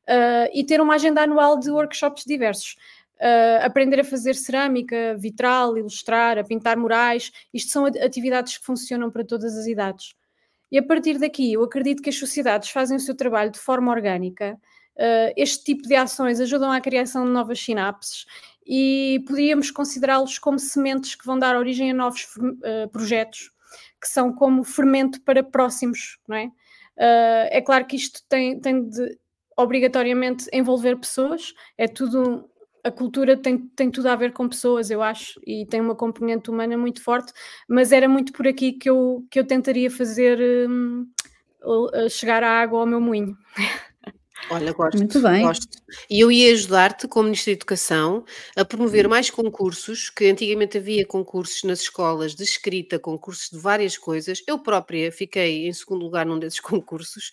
Uh, 0.07 0.47
e 0.53 0.63
ter 0.63 0.79
uma 0.79 0.95
agenda 0.95 1.21
anual 1.21 1.59
de 1.59 1.69
workshops 1.69 2.23
diversos 2.25 2.77
uh, 3.19 3.65
aprender 3.65 3.99
a 3.99 4.03
fazer 4.03 4.35
cerâmica, 4.35 5.15
vitral, 5.17 5.77
ilustrar, 5.77 6.37
a 6.37 6.43
pintar 6.43 6.77
murais. 6.77 7.31
Isto 7.53 7.71
são 7.71 7.85
atividades 7.85 8.57
que 8.57 8.65
funcionam 8.65 9.11
para 9.11 9.23
todas 9.23 9.57
as 9.57 9.67
idades. 9.67 10.15
E 10.71 10.77
a 10.77 10.83
partir 10.83 11.19
daqui, 11.19 11.53
eu 11.53 11.63
acredito 11.63 12.01
que 12.01 12.09
as 12.09 12.17
sociedades 12.17 12.69
fazem 12.69 12.97
o 12.97 12.99
seu 12.99 13.15
trabalho 13.15 13.51
de 13.51 13.59
forma 13.59 13.91
orgânica. 13.91 14.57
Uh, 14.95 15.33
este 15.37 15.63
tipo 15.63 15.87
de 15.87 15.95
ações 15.95 16.39
ajudam 16.39 16.71
à 16.71 16.79
criação 16.81 17.25
de 17.25 17.31
novas 17.31 17.59
sinapses 17.59 18.25
e 18.65 19.23
podíamos 19.27 19.71
considerá-los 19.71 20.39
como 20.39 20.57
sementes 20.57 21.15
que 21.15 21.25
vão 21.25 21.37
dar 21.37 21.55
origem 21.55 21.91
a 21.91 21.93
novos 21.93 22.27
uh, 22.37 22.89
projetos, 22.91 23.51
que 24.01 24.07
são 24.07 24.33
como 24.33 24.63
fermento 24.63 25.21
para 25.21 25.43
próximos, 25.43 26.19
não 26.27 26.37
é? 26.37 26.51
É 26.95 27.59
claro 27.59 27.87
que 27.87 27.95
isto 27.95 28.21
tem, 28.29 28.59
tem 28.59 28.87
de 28.87 29.17
obrigatoriamente 29.57 30.47
envolver 30.53 30.95
pessoas, 30.97 31.53
é 31.75 31.87
tudo 31.87 32.47
a 32.83 32.91
cultura 32.91 33.37
tem, 33.37 33.57
tem 33.57 33.89
tudo 33.89 34.07
a 34.09 34.15
ver 34.15 34.33
com 34.33 34.49
pessoas, 34.49 34.91
eu 34.91 35.01
acho, 35.01 35.39
e 35.47 35.65
tem 35.65 35.79
uma 35.79 35.95
componente 35.95 36.49
humana 36.49 36.77
muito 36.77 37.01
forte, 37.01 37.31
mas 37.67 37.91
era 37.91 38.09
muito 38.09 38.33
por 38.33 38.47
aqui 38.47 38.73
que 38.73 38.89
eu, 38.89 39.25
que 39.31 39.39
eu 39.39 39.47
tentaria 39.47 39.89
fazer 39.89 40.37
hum, 40.69 41.07
chegar 42.09 42.43
a 42.43 42.61
água 42.61 42.79
ao 42.79 42.85
meu 42.85 42.99
moinho. 42.99 43.37
Olha, 44.49 44.73
gosto. 44.73 44.97
Muito 44.97 45.21
bem. 45.21 45.43
Gosto. 45.43 45.77
E 46.09 46.19
eu 46.19 46.31
ia 46.31 46.51
ajudar-te, 46.51 47.07
como 47.07 47.25
Ministro 47.25 47.51
da 47.51 47.55
Educação, 47.55 48.25
a 48.55 48.65
promover 48.65 49.07
mais 49.07 49.29
concursos, 49.29 50.09
que 50.09 50.29
antigamente 50.29 50.77
havia 50.77 51.05
concursos 51.05 51.63
nas 51.63 51.81
escolas 51.81 52.35
de 52.35 52.43
escrita, 52.43 52.99
concursos 52.99 53.49
de 53.49 53.57
várias 53.57 53.97
coisas. 53.97 54.43
Eu 54.45 54.59
própria 54.59 55.11
fiquei 55.11 55.67
em 55.67 55.73
segundo 55.73 56.03
lugar 56.03 56.25
num 56.25 56.37
desses 56.37 56.59
concursos, 56.61 57.31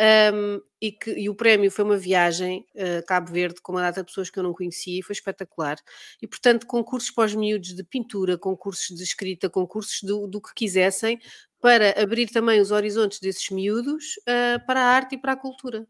um, 0.00 0.60
e, 0.80 0.92
que, 0.92 1.10
e 1.12 1.28
o 1.28 1.34
prémio 1.34 1.70
foi 1.70 1.84
uma 1.84 1.96
viagem 1.96 2.64
a 2.74 3.00
uh, 3.00 3.06
Cabo 3.06 3.30
Verde 3.30 3.60
com 3.60 3.72
uma 3.72 3.82
data 3.82 4.00
de 4.00 4.06
pessoas 4.06 4.30
que 4.30 4.38
eu 4.38 4.42
não 4.42 4.54
conhecia 4.54 4.98
e 4.98 5.02
foi 5.02 5.12
espetacular. 5.12 5.76
E, 6.22 6.26
portanto, 6.26 6.66
concursos 6.66 7.10
para 7.10 7.26
os 7.26 7.34
miúdos 7.34 7.74
de 7.74 7.84
pintura, 7.84 8.38
concursos 8.38 8.96
de 8.96 9.02
escrita, 9.02 9.50
concursos 9.50 10.02
do, 10.02 10.26
do 10.26 10.40
que 10.40 10.54
quisessem, 10.54 11.20
para 11.60 12.00
abrir 12.00 12.30
também 12.30 12.60
os 12.60 12.70
horizontes 12.70 13.20
desses 13.20 13.50
miúdos 13.50 14.16
uh, 14.20 14.64
para 14.66 14.80
a 14.80 14.84
arte 14.84 15.16
e 15.16 15.18
para 15.18 15.32
a 15.32 15.36
cultura. 15.36 15.86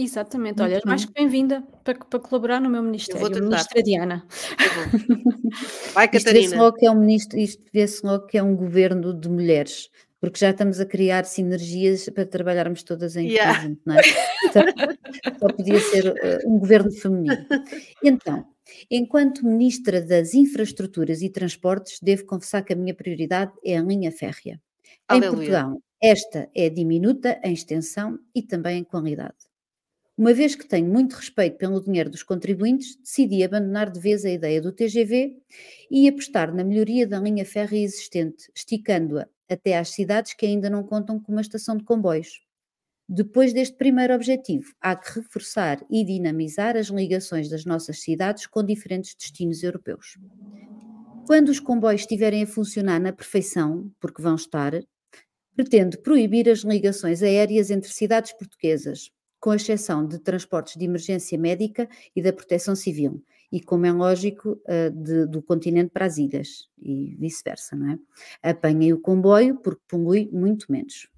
Exatamente, 0.00 0.62
olha, 0.62 0.80
mais 0.86 1.04
que 1.04 1.12
bem-vinda 1.12 1.60
para, 1.82 1.98
para 1.98 2.20
colaborar 2.20 2.60
no 2.60 2.70
meu 2.70 2.80
ministério, 2.80 3.28
ministra 3.42 3.82
Diana. 3.82 4.24
Vai, 5.92 6.06
Catarina. 6.06 6.38
Isto 6.38 6.50
vê-se 6.50 6.56
logo, 6.56 6.76
que 6.76 6.86
é 6.86 6.90
um 6.92 7.00
ministro, 7.00 7.36
isto 7.36 7.64
vê-se 7.72 8.06
logo 8.06 8.26
que 8.26 8.38
é 8.38 8.42
um 8.42 8.54
governo 8.54 9.12
de 9.12 9.28
mulheres 9.28 9.90
porque 10.20 10.38
já 10.38 10.50
estamos 10.50 10.80
a 10.80 10.86
criar 10.86 11.24
sinergias 11.24 12.08
para 12.08 12.26
trabalharmos 12.26 12.82
todas 12.82 13.16
em 13.16 13.28
yeah. 13.28 13.54
conjunto, 13.54 13.80
não 13.86 13.94
é? 13.96 14.00
Então, 14.44 14.62
só 15.38 15.48
podia 15.48 15.80
ser 15.80 16.08
uh, 16.08 16.48
um 16.48 16.58
governo 16.58 16.90
feminino. 16.90 17.46
Então, 18.02 18.44
enquanto 18.90 19.46
Ministra 19.46 20.00
das 20.00 20.34
Infraestruturas 20.34 21.22
e 21.22 21.30
Transportes, 21.30 22.00
devo 22.02 22.24
confessar 22.26 22.62
que 22.62 22.72
a 22.72 22.76
minha 22.76 22.94
prioridade 22.94 23.52
é 23.64 23.78
a 23.78 23.82
linha 23.82 24.10
férrea. 24.10 24.60
Aleluia. 25.06 25.28
Em 25.28 25.36
Portugal, 25.36 25.82
esta 26.02 26.48
é 26.54 26.68
diminuta 26.68 27.40
em 27.44 27.52
extensão 27.52 28.18
e 28.34 28.42
também 28.42 28.78
em 28.78 28.84
qualidade. 28.84 29.36
Uma 30.16 30.34
vez 30.34 30.56
que 30.56 30.66
tenho 30.66 30.88
muito 30.88 31.12
respeito 31.12 31.58
pelo 31.58 31.80
dinheiro 31.80 32.10
dos 32.10 32.24
contribuintes, 32.24 32.96
decidi 32.96 33.44
abandonar 33.44 33.88
de 33.88 34.00
vez 34.00 34.24
a 34.24 34.30
ideia 34.30 34.60
do 34.60 34.72
TGV 34.72 35.36
e 35.88 36.08
apostar 36.08 36.52
na 36.52 36.64
melhoria 36.64 37.06
da 37.06 37.20
linha 37.20 37.44
férrea 37.44 37.84
existente, 37.84 38.50
esticando-a 38.52 39.28
até 39.48 39.78
às 39.78 39.90
cidades 39.90 40.34
que 40.34 40.46
ainda 40.46 40.68
não 40.68 40.82
contam 40.82 41.18
com 41.18 41.32
uma 41.32 41.40
estação 41.40 41.76
de 41.76 41.84
comboios. 41.84 42.40
Depois 43.08 43.54
deste 43.54 43.76
primeiro 43.76 44.14
objetivo, 44.14 44.74
há 44.80 44.94
que 44.94 45.20
reforçar 45.20 45.82
e 45.90 46.04
dinamizar 46.04 46.76
as 46.76 46.88
ligações 46.88 47.48
das 47.48 47.64
nossas 47.64 48.02
cidades 48.02 48.46
com 48.46 48.62
diferentes 48.62 49.14
destinos 49.14 49.62
europeus. 49.62 50.18
Quando 51.26 51.48
os 51.48 51.58
comboios 51.58 52.02
estiverem 52.02 52.42
a 52.42 52.46
funcionar 52.46 53.00
na 53.00 53.12
perfeição, 53.12 53.90
porque 53.98 54.20
vão 54.20 54.34
estar, 54.34 54.72
pretendo 55.54 55.98
proibir 55.98 56.48
as 56.50 56.60
ligações 56.60 57.22
aéreas 57.22 57.70
entre 57.70 57.90
cidades 57.90 58.32
portuguesas, 58.32 59.10
com 59.40 59.54
exceção 59.54 60.06
de 60.06 60.18
transportes 60.18 60.76
de 60.76 60.84
emergência 60.84 61.38
médica 61.38 61.88
e 62.14 62.20
da 62.20 62.32
proteção 62.32 62.76
civil, 62.76 63.22
e 63.50 63.60
como 63.60 63.86
é 63.86 63.92
lógico, 63.92 64.60
uh, 64.68 64.90
de, 64.90 65.26
do 65.26 65.42
continente 65.42 65.90
para 65.90 66.06
as 66.06 66.18
ilhas 66.18 66.68
e 66.78 67.16
vice-versa, 67.18 67.76
não 67.76 67.92
é? 67.92 68.50
Apanhem 68.50 68.92
o 68.92 69.00
comboio 69.00 69.56
porque 69.62 69.82
polui 69.88 70.28
muito 70.32 70.70
menos. 70.70 71.08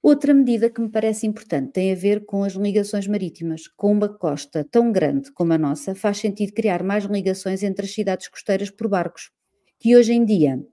Outra 0.00 0.32
medida 0.32 0.70
que 0.70 0.80
me 0.80 0.88
parece 0.88 1.26
importante 1.26 1.72
tem 1.72 1.92
a 1.92 1.96
ver 1.96 2.24
com 2.24 2.44
as 2.44 2.54
ligações 2.54 3.08
marítimas. 3.08 3.66
Com 3.66 3.92
uma 3.92 4.08
costa 4.08 4.64
tão 4.70 4.92
grande 4.92 5.32
como 5.32 5.52
a 5.52 5.58
nossa, 5.58 5.94
faz 5.94 6.18
sentido 6.18 6.52
criar 6.52 6.84
mais 6.84 7.04
ligações 7.04 7.62
entre 7.64 7.84
as 7.84 7.92
cidades 7.92 8.28
costeiras 8.28 8.70
por 8.70 8.88
barcos, 8.88 9.30
que 9.78 9.96
hoje 9.96 10.12
em 10.12 10.24
dia 10.24 10.64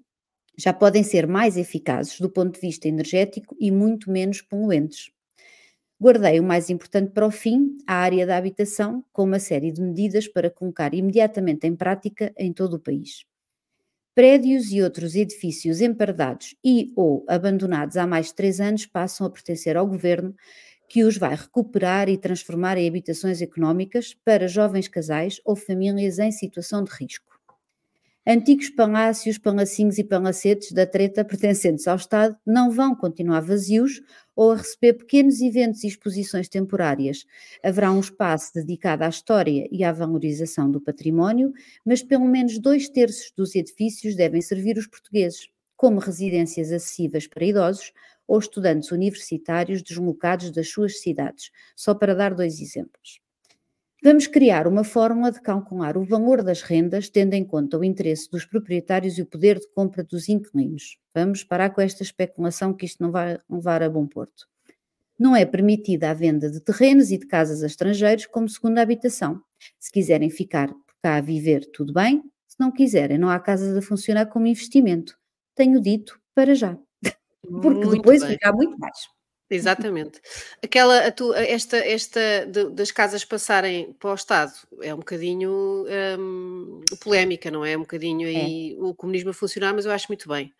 já 0.57 0.71
podem 0.71 1.03
ser 1.03 1.27
mais 1.27 1.57
eficazes 1.57 2.19
do 2.19 2.29
ponto 2.29 2.53
de 2.53 2.61
vista 2.61 2.87
energético 2.87 3.55
e 3.59 3.71
muito 3.71 4.11
menos 4.11 4.41
poluentes. 4.41 5.11
Guardei 5.99 6.39
o 6.39 6.43
mais 6.43 6.69
importante 6.69 7.11
para 7.11 7.25
o 7.27 7.31
fim, 7.31 7.77
a 7.87 7.95
área 7.95 8.25
da 8.25 8.37
habitação, 8.37 9.03
com 9.13 9.23
uma 9.23 9.39
série 9.39 9.71
de 9.71 9.81
medidas 9.81 10.27
para 10.27 10.49
colocar 10.49 10.93
imediatamente 10.93 11.65
em 11.67 11.75
prática 11.75 12.33
em 12.37 12.51
todo 12.53 12.75
o 12.75 12.79
país. 12.79 13.25
Prédios 14.15 14.71
e 14.71 14.81
outros 14.81 15.15
edifícios 15.15 15.81
emparedados 15.81 16.55
e 16.65 16.93
ou 16.95 17.25
abandonados 17.29 17.97
há 17.97 18.07
mais 18.07 18.27
de 18.27 18.35
três 18.35 18.59
anos 18.61 18.85
passam 18.85 19.27
a 19.27 19.29
pertencer 19.31 19.77
ao 19.77 19.87
governo, 19.87 20.35
que 20.89 21.03
os 21.03 21.17
vai 21.17 21.35
recuperar 21.35 22.09
e 22.09 22.17
transformar 22.17 22.77
em 22.77 22.87
habitações 22.87 23.41
económicas 23.41 24.13
para 24.25 24.47
jovens 24.47 24.87
casais 24.87 25.41
ou 25.45 25.55
famílias 25.55 26.19
em 26.19 26.31
situação 26.31 26.83
de 26.83 26.91
risco. 26.91 27.34
Antigos 28.27 28.71
palácios, 28.71 29.37
palacinhos 29.37 29.99
e 29.99 30.03
palacetes 30.03 30.71
da 30.71 30.87
treta 30.87 31.23
pertencentes 31.23 31.87
ao 31.87 31.95
Estado 31.95 32.35
não 32.43 32.71
vão 32.71 32.95
continuar 32.95 33.41
vazios 33.41 34.01
ou 34.35 34.51
a 34.51 34.55
receber 34.55 34.93
pequenos 34.93 35.41
eventos 35.41 35.83
e 35.83 35.87
exposições 35.87 36.49
temporárias. 36.49 37.23
Haverá 37.63 37.91
um 37.91 37.99
espaço 37.99 38.51
dedicado 38.55 39.03
à 39.03 39.09
história 39.09 39.67
e 39.71 39.83
à 39.83 39.91
valorização 39.91 40.71
do 40.71 40.81
património, 40.81 41.53
mas 41.85 42.01
pelo 42.01 42.25
menos 42.25 42.57
dois 42.57 42.89
terços 42.89 43.31
dos 43.37 43.53
edifícios 43.53 44.15
devem 44.15 44.41
servir 44.41 44.75
os 44.75 44.87
portugueses, 44.87 45.47
como 45.77 45.99
residências 45.99 46.71
acessíveis 46.71 47.27
para 47.27 47.45
idosos 47.45 47.93
ou 48.27 48.39
estudantes 48.39 48.91
universitários 48.91 49.83
deslocados 49.83 50.49
das 50.49 50.67
suas 50.67 50.99
cidades, 50.99 51.51
só 51.75 51.93
para 51.93 52.15
dar 52.15 52.33
dois 52.33 52.59
exemplos. 52.59 53.23
Vamos 54.05 54.27
criar 54.27 54.67
uma 54.67 54.83
fórmula 54.83 55.31
de 55.31 55.41
calcular 55.41 55.97
o 55.97 56.05
valor 56.05 56.43
das 56.43 56.61
rendas, 56.61 57.09
tendo 57.09 57.33
em 57.33 57.43
conta 57.43 57.75
o 57.75 57.83
interesse 57.83 58.29
dos 58.29 58.45
proprietários 58.45 59.17
e 59.17 59.23
o 59.23 59.25
poder 59.25 59.57
de 59.57 59.67
compra 59.73 60.03
dos 60.03 60.29
inquilinos. 60.29 60.99
Vamos 61.11 61.43
parar 61.43 61.71
com 61.71 61.81
esta 61.81 62.03
especulação 62.03 62.71
que 62.71 62.85
isto 62.85 63.01
não 63.01 63.11
vai 63.11 63.39
levar 63.49 63.81
a 63.81 63.89
bom 63.89 64.05
porto. 64.05 64.45
Não 65.17 65.35
é 65.35 65.43
permitida 65.43 66.11
a 66.11 66.13
venda 66.13 66.51
de 66.51 66.59
terrenos 66.59 67.09
e 67.09 67.17
de 67.17 67.25
casas 67.25 67.63
a 67.63 67.65
estrangeiros 67.65 68.27
como 68.27 68.47
segunda 68.47 68.79
habitação. 68.79 69.41
Se 69.79 69.91
quiserem 69.91 70.29
ficar 70.29 70.67
por 70.67 70.95
cá 71.01 71.15
a 71.15 71.21
viver, 71.21 71.65
tudo 71.73 71.91
bem. 71.91 72.21
Se 72.47 72.59
não 72.59 72.71
quiserem, 72.71 73.17
não 73.17 73.31
há 73.31 73.39
casas 73.39 73.75
a 73.75 73.81
funcionar 73.81 74.27
como 74.27 74.45
investimento. 74.45 75.17
Tenho 75.55 75.81
dito 75.81 76.21
para 76.35 76.53
já. 76.53 76.77
Porque 77.41 77.85
Muito 77.85 77.89
depois 77.89 78.21
bem. 78.21 78.33
fica 78.33 78.53
muito 78.53 78.77
mais. 78.77 79.14
Exatamente. 79.49 80.19
Aquela, 80.63 80.95
esta, 81.37 81.77
esta 81.77 82.45
de- 82.47 82.69
das 82.71 82.91
casas 82.91 83.23
passarem 83.23 83.93
para 83.93 84.11
o 84.11 84.15
Estado 84.15 84.51
é 84.81 84.93
um 84.93 84.97
bocadinho 84.97 85.85
hum, 86.19 86.81
polémica, 86.99 87.51
não 87.51 87.63
é? 87.63 87.73
É 87.73 87.77
um 87.77 87.81
bocadinho 87.81 88.27
aí 88.27 88.75
o 88.79 88.95
comunismo 88.95 89.29
a 89.29 89.33
funcionar, 89.33 89.73
mas 89.73 89.85
eu 89.85 89.91
acho 89.91 90.07
muito 90.09 90.27
bem. 90.27 90.51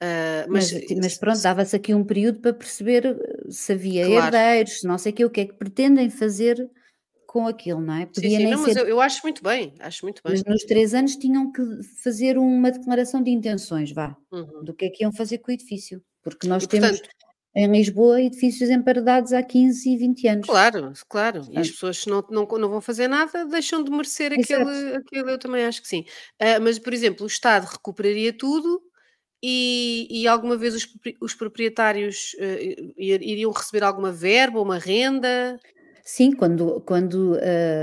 Ah, 0.00 0.46
mas, 0.50 0.70
Mas, 0.70 0.84
mas 1.00 1.18
pronto, 1.18 1.40
dava-se 1.42 1.74
aqui 1.76 1.94
um 1.94 2.04
período 2.04 2.40
para 2.40 2.54
perceber 2.54 3.04
eh, 3.06 3.50
se 3.50 3.72
havia 3.72 4.04
Claro. 4.04 4.36
herdeiros, 4.36 4.82
não 4.84 4.96
sei 4.98 5.12
o 5.12 5.14
quê, 5.14 5.24
o 5.24 5.30
que 5.30 5.40
é 5.40 5.46
que 5.46 5.54
pretendem 5.54 6.08
fazer 6.10 6.70
com 7.26 7.46
aquilo, 7.48 7.80
não 7.80 7.94
é? 7.94 8.06
sim, 8.12 8.30
Podia 8.30 8.30
sim, 8.30 8.46
nem 8.46 8.56
não, 8.56 8.60
mas 8.62 8.74
ser, 8.74 8.76
eu, 8.76 8.86
eu 8.86 9.00
acho 9.00 9.20
muito 9.22 9.42
bem, 9.42 9.74
acho 9.80 10.04
muito 10.04 10.22
bem. 10.22 10.36
mas 10.36 10.42
nos 10.44 10.64
três 10.64 10.92
anos 10.94 11.16
tinham 11.16 11.50
que 11.52 11.62
fazer 12.02 12.36
uma 12.38 12.70
declaração 12.70 13.22
de 13.22 13.30
intenções, 13.30 13.92
vá, 13.92 14.16
Uhum. 14.30 14.64
do 14.64 14.74
que 14.74 14.86
é 14.86 14.90
que 14.90 15.04
iam 15.04 15.12
fazer 15.12 15.38
com 15.38 15.50
o 15.50 15.54
edifício. 15.54 16.02
Porque 16.22 16.46
nós 16.46 16.64
E, 16.64 16.66
temos 16.66 16.90
portanto, 16.90 17.08
em 17.56 17.72
Lisboa 17.72 18.20
edifícios 18.20 18.68
emparedados 18.68 19.32
há 19.32 19.42
15 19.42 19.88
e 19.90 19.96
20 19.96 20.28
anos. 20.28 20.46
claro, 20.46 20.92
claro. 21.08 21.40
E 21.50 21.58
as 21.58 21.70
pessoas, 21.70 21.98
se 21.98 22.08
não, 22.10 22.22
não, 22.30 22.46
não 22.46 22.68
vão 22.68 22.80
fazer 22.80 23.08
nada, 23.08 23.46
deixam 23.46 23.82
de 23.82 23.90
merecer 23.90 24.32
exato. 24.32 24.68
aquele, 24.68 24.96
aquele 24.96 25.32
eu 25.32 25.38
também 25.38 25.64
acho 25.64 25.80
que 25.80 25.88
sim. 25.88 26.04
Ah, 26.38 26.60
mas, 26.60 26.78
por 26.78 26.92
exemplo, 26.92 27.24
o 27.24 27.26
Estado 27.26 27.64
recuperaria 27.64 28.32
tudo 28.32 28.82
e, 29.42 30.06
e 30.10 30.28
alguma 30.28 30.56
vez 30.56 30.74
os, 30.74 30.86
os 31.20 31.34
proprietários 31.34 32.34
i- 32.98 33.32
iriam 33.32 33.52
receber 33.52 33.84
alguma 33.84 34.12
verba, 34.12 34.60
uma 34.60 34.78
renda? 34.78 35.58
Sim, 36.04 36.30
quando, 36.32 36.80
quando 36.82 37.36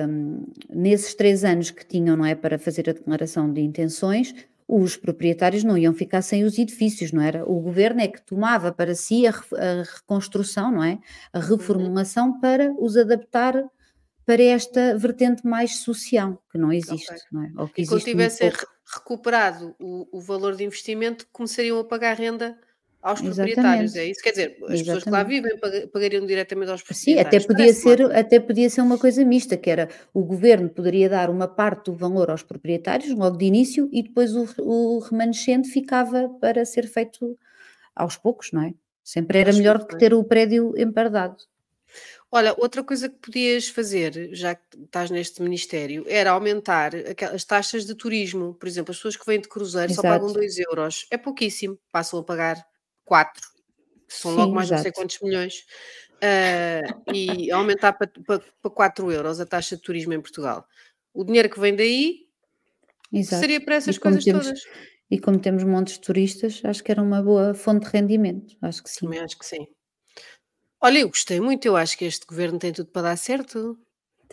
hum, 0.07 0.45
nesses 0.69 1.13
três 1.13 1.43
anos 1.43 1.71
que 1.71 1.85
tinham, 1.85 2.15
não 2.15 2.25
é, 2.25 2.33
para 2.35 2.57
fazer 2.57 2.89
a 2.89 2.93
declaração 2.93 3.51
de 3.51 3.59
intenções, 3.61 4.33
os 4.67 4.97
proprietários 4.97 5.63
não 5.63 5.77
iam 5.77 5.93
ficar 5.93 6.21
sem 6.21 6.43
os 6.43 6.57
edifícios, 6.57 7.11
não 7.11 7.21
era? 7.21 7.43
O 7.49 7.59
governo 7.61 8.01
é 8.01 8.07
que 8.07 8.21
tomava 8.21 8.71
para 8.71 8.95
si 8.95 9.27
a, 9.27 9.31
a 9.31 9.83
reconstrução, 9.83 10.71
não 10.71 10.83
é? 10.83 10.99
A 11.33 11.39
Uhum. 11.39 11.47
reformulação 11.47 12.39
para 12.39 12.73
os 12.79 12.97
adaptar 12.97 13.63
para 14.25 14.41
esta 14.43 14.97
vertente 14.97 15.45
mais 15.45 15.77
social, 15.79 16.41
que 16.51 16.57
não 16.57 16.71
existe, 16.71 17.13
Ok. 17.13 17.17
não 17.31 17.43
é? 17.43 17.51
Ou 17.57 17.69
que 17.69 17.81
E 17.81 17.85
quando 17.85 18.03
existe 18.03 18.05
tivessem 18.05 18.51
recuperado 18.85 19.75
o, 19.79 20.07
o 20.17 20.21
valor 20.21 20.55
de 20.55 20.63
investimento, 20.63 21.27
começariam 21.31 21.79
a 21.79 21.83
pagar 21.85 22.15
renda 22.15 22.59
aos 23.03 23.21
proprietários, 23.21 23.91
Exatamente, 23.95 23.99
é 23.99 24.05
isso? 24.11 24.21
Quer 24.23 24.29
dizer, 24.31 24.57
as 24.63 24.79
pessoas 24.79 25.03
que 25.03 25.09
lá 25.09 25.19
exatamente. 25.21 25.27
vivem 25.27 25.59
paga- 25.59 25.87
pagariam 25.87 26.25
diretamente 26.25 26.71
aos 26.71 26.81
Sim, 26.91 27.19
até 27.19 27.39
proprietários. 27.39 27.45
podia 27.45 27.73
ser, 27.73 28.15
até 28.15 28.39
podia 28.39 28.69
ser 28.69 28.81
uma 28.81 28.97
coisa 28.97 29.23
mista, 29.25 29.57
que 29.57 29.69
era 29.69 29.89
o 30.13 30.23
governo 30.23 30.69
poderia 30.69 31.09
dar 31.09 31.29
uma 31.29 31.47
parte 31.47 31.85
do 31.91 31.93
valor 31.97 32.31
aos 32.31 32.43
proprietários 32.43 33.09
logo 33.15 33.37
de 33.37 33.45
início 33.45 33.89
e 33.91 34.01
depois 34.03 34.33
o, 34.35 34.47
o 34.59 34.99
remanescente 34.99 35.69
ficava 35.69 36.29
para 36.41 36.63
ser 36.65 36.87
feito 36.87 37.37
aos 37.95 38.15
poucos, 38.17 38.51
não 38.51 38.63
é? 38.63 38.73
Sempre 39.03 39.39
era 39.39 39.49
Acho 39.49 39.57
melhor 39.59 39.77
do 39.79 39.85
que 39.85 39.95
bem. 39.95 39.99
ter 39.99 40.13
o 40.13 40.23
prédio 40.23 40.73
empardado. 40.77 41.35
Olha, 42.31 42.55
outra 42.57 42.83
coisa 42.83 43.07
que 43.09 43.17
podias 43.17 43.67
fazer, 43.67 44.29
já 44.33 44.55
que 44.55 44.63
estás 44.85 45.11
neste 45.11 45.41
ministério, 45.43 46.03
era 46.07 46.31
aumentar 46.31 46.95
aquelas 46.95 47.35
as 47.35 47.43
taxas 47.43 47.85
de 47.85 47.93
turismo. 47.93 48.55
Por 48.55 48.67
exemplo, 48.67 48.91
as 48.91 48.97
pessoas 48.97 49.15
que 49.17 49.25
vêm 49.25 49.39
de 49.39 49.47
cruzeiro 49.47 49.93
só 49.93 50.01
pagam 50.01 50.25
Exato. 50.27 50.39
2 50.39 50.57
euros. 50.57 51.05
É 51.11 51.17
pouquíssimo. 51.17 51.77
Passam 51.91 52.19
a 52.19 52.23
pagar 52.23 52.65
4. 53.05 53.41
São 54.07 54.31
logo 54.35 54.49
Sim, 54.49 54.55
mais 54.55 54.69
não 54.69 54.77
sei 54.77 54.89
exato. 54.89 54.99
quantos 55.01 55.19
milhões. 55.21 55.65
Ah, 56.21 57.11
e 57.13 57.51
aumentar 57.51 57.93
para, 57.93 58.09
para, 58.25 58.39
para 58.61 58.71
4 58.71 59.11
euros 59.11 59.39
a 59.39 59.45
taxa 59.45 59.75
de 59.75 59.81
turismo 59.81 60.13
em 60.13 60.21
Portugal. 60.21 60.65
O 61.13 61.23
dinheiro 61.23 61.49
que 61.49 61.59
vem 61.59 61.75
daí 61.75 62.27
Exato. 63.11 63.41
seria 63.41 63.59
para 63.63 63.75
essas 63.75 63.97
coisas 63.97 64.23
temos, 64.23 64.45
todas. 64.45 64.61
e 65.11 65.19
como 65.19 65.39
temos 65.39 65.63
montes 65.63 65.95
de 65.95 66.01
turistas, 66.01 66.61
acho 66.63 66.83
que 66.83 66.91
era 66.91 67.01
uma 67.01 67.21
boa 67.21 67.53
fonte 67.53 67.85
de 67.85 67.91
rendimento. 67.91 68.55
Acho 68.61 68.81
que 68.83 68.89
sim. 68.89 69.05
Também 69.05 69.19
acho 69.19 69.37
que 69.37 69.45
sim. 69.45 69.67
Olha, 70.81 70.99
eu 70.99 71.09
gostei 71.09 71.39
muito. 71.39 71.65
Eu 71.65 71.75
acho 71.77 71.97
que 71.97 72.05
este 72.05 72.25
governo 72.25 72.57
tem 72.59 72.71
tudo 72.73 72.89
para 72.89 73.03
dar 73.03 73.17
certo. 73.17 73.77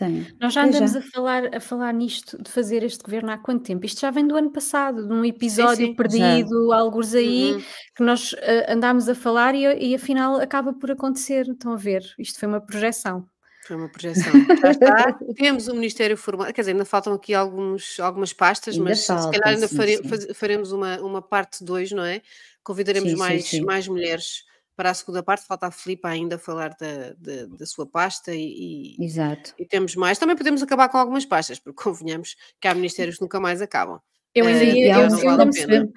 Tem. 0.01 0.27
Nós 0.41 0.55
já 0.55 0.65
andamos 0.65 0.93
já. 0.93 0.99
a 0.99 1.03
falar, 1.03 1.55
a 1.55 1.61
falar 1.61 1.93
nisto, 1.93 2.43
de 2.43 2.51
fazer 2.51 2.83
este 2.83 3.05
governo 3.05 3.31
há 3.31 3.37
quanto 3.37 3.65
tempo? 3.65 3.85
Isto 3.85 4.01
já 4.01 4.11
vem 4.11 4.27
do 4.27 4.35
ano 4.35 4.51
passado, 4.51 5.07
de 5.07 5.13
um 5.13 5.23
episódio 5.27 5.87
sim. 5.87 5.91
Já. 5.91 5.97
perdido, 5.97 6.73
alguns 6.73 7.15
aí, 7.15 7.53
Uhum. 7.53 7.63
que 7.97 8.03
nós 8.03 8.35
eh, 8.39 8.73
andámos 8.73 9.11
a 9.11 9.15
falar 9.15 9.55
e, 9.55 9.65
e 9.91 9.95
afinal 9.95 10.37
acaba 10.41 10.73
por 10.73 10.91
acontecer. 10.91 11.47
Estão 11.49 11.73
a 11.75 11.77
ver? 11.77 12.03
Isto 12.19 12.39
foi 12.41 12.49
uma 12.49 12.63
projeção. 12.63 13.27
Foi 13.67 13.77
uma 13.77 13.91
projeção. 13.91 14.33
Já 14.63 14.71
está. 14.71 15.13
Temos 15.37 15.69
o 15.69 15.75
Ministério 15.75 16.17
Formal. 16.17 16.51
Quer 16.53 16.63
dizer, 16.63 16.73
ainda 16.73 16.87
faltam 16.87 17.13
aqui 17.13 17.35
alguns, 17.35 18.01
algumas 18.01 18.33
pastas, 18.33 18.77
Ainda 18.77 18.89
mas 18.89 19.01
se 19.01 19.07
calhar 19.09 19.49
ainda 19.49 19.69
sim, 19.69 19.77
fare- 19.77 19.97
sim. 19.99 20.33
faremos 20.35 20.73
uma, 20.73 20.99
uma 21.01 21.21
parte 21.21 21.63
2, 21.63 21.93
não 21.93 22.03
é? 22.05 22.23
Convidaremos 22.65 23.11
Sim, 23.11 23.17
sim, 23.17 23.21
mais, 23.23 23.45
sim. 23.45 23.61
mais 23.61 23.87
mulheres 23.87 24.45
para 24.81 24.89
a 24.93 24.95
segunda 24.95 25.23
parte. 25.23 25.47
Falta 25.47 25.67
a 25.67 25.71
Filipa 25.71 26.09
ainda 26.09 26.39
falar 26.39 26.71
da, 26.71 27.13
da, 27.19 27.45
da 27.55 27.67
sua 27.67 27.87
pasta 27.87 28.35
e, 28.35 28.97
e- 28.99 29.05
Exato. 29.05 29.53
e 29.59 29.67
temos 29.67 29.95
mais. 29.95 30.17
Também 30.19 30.35
podemos 30.35 30.63
acabar 30.63 30.89
com 30.89 30.97
algumas 30.97 31.27
pastas, 31.27 31.59
porque 31.59 31.83
convenhamos 31.85 32.35
que 32.59 32.67
há 32.67 32.75
ministérios 32.75 33.17
que 33.17 33.21
nunca 33.23 33.39
mais 33.39 33.61
acabam. 33.61 34.01
Eu 34.35 34.47
ainda 34.47 34.65
Eh, 34.65 34.91
há 34.91 34.97
eu 34.97 35.03
eu, 35.03 35.11
não 35.11 35.19
vale 35.19 35.45
não. 35.79 35.93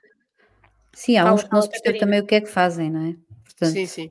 Sim, 0.91 1.15
há 1.17 1.34
uns 1.34 1.43
que 1.43 1.54
não 1.54 1.62
se 1.62 1.69
percebe 1.69 1.98
também 1.98 2.19
o 2.19 2.26
que 2.26 2.36
é 2.36 2.41
que 2.41 2.50
fazem, 2.50 2.89
não 2.89 3.08
é? 3.08 3.15
Portanto, 3.46 3.72
Sim, 3.72 3.86
sim. 3.86 4.10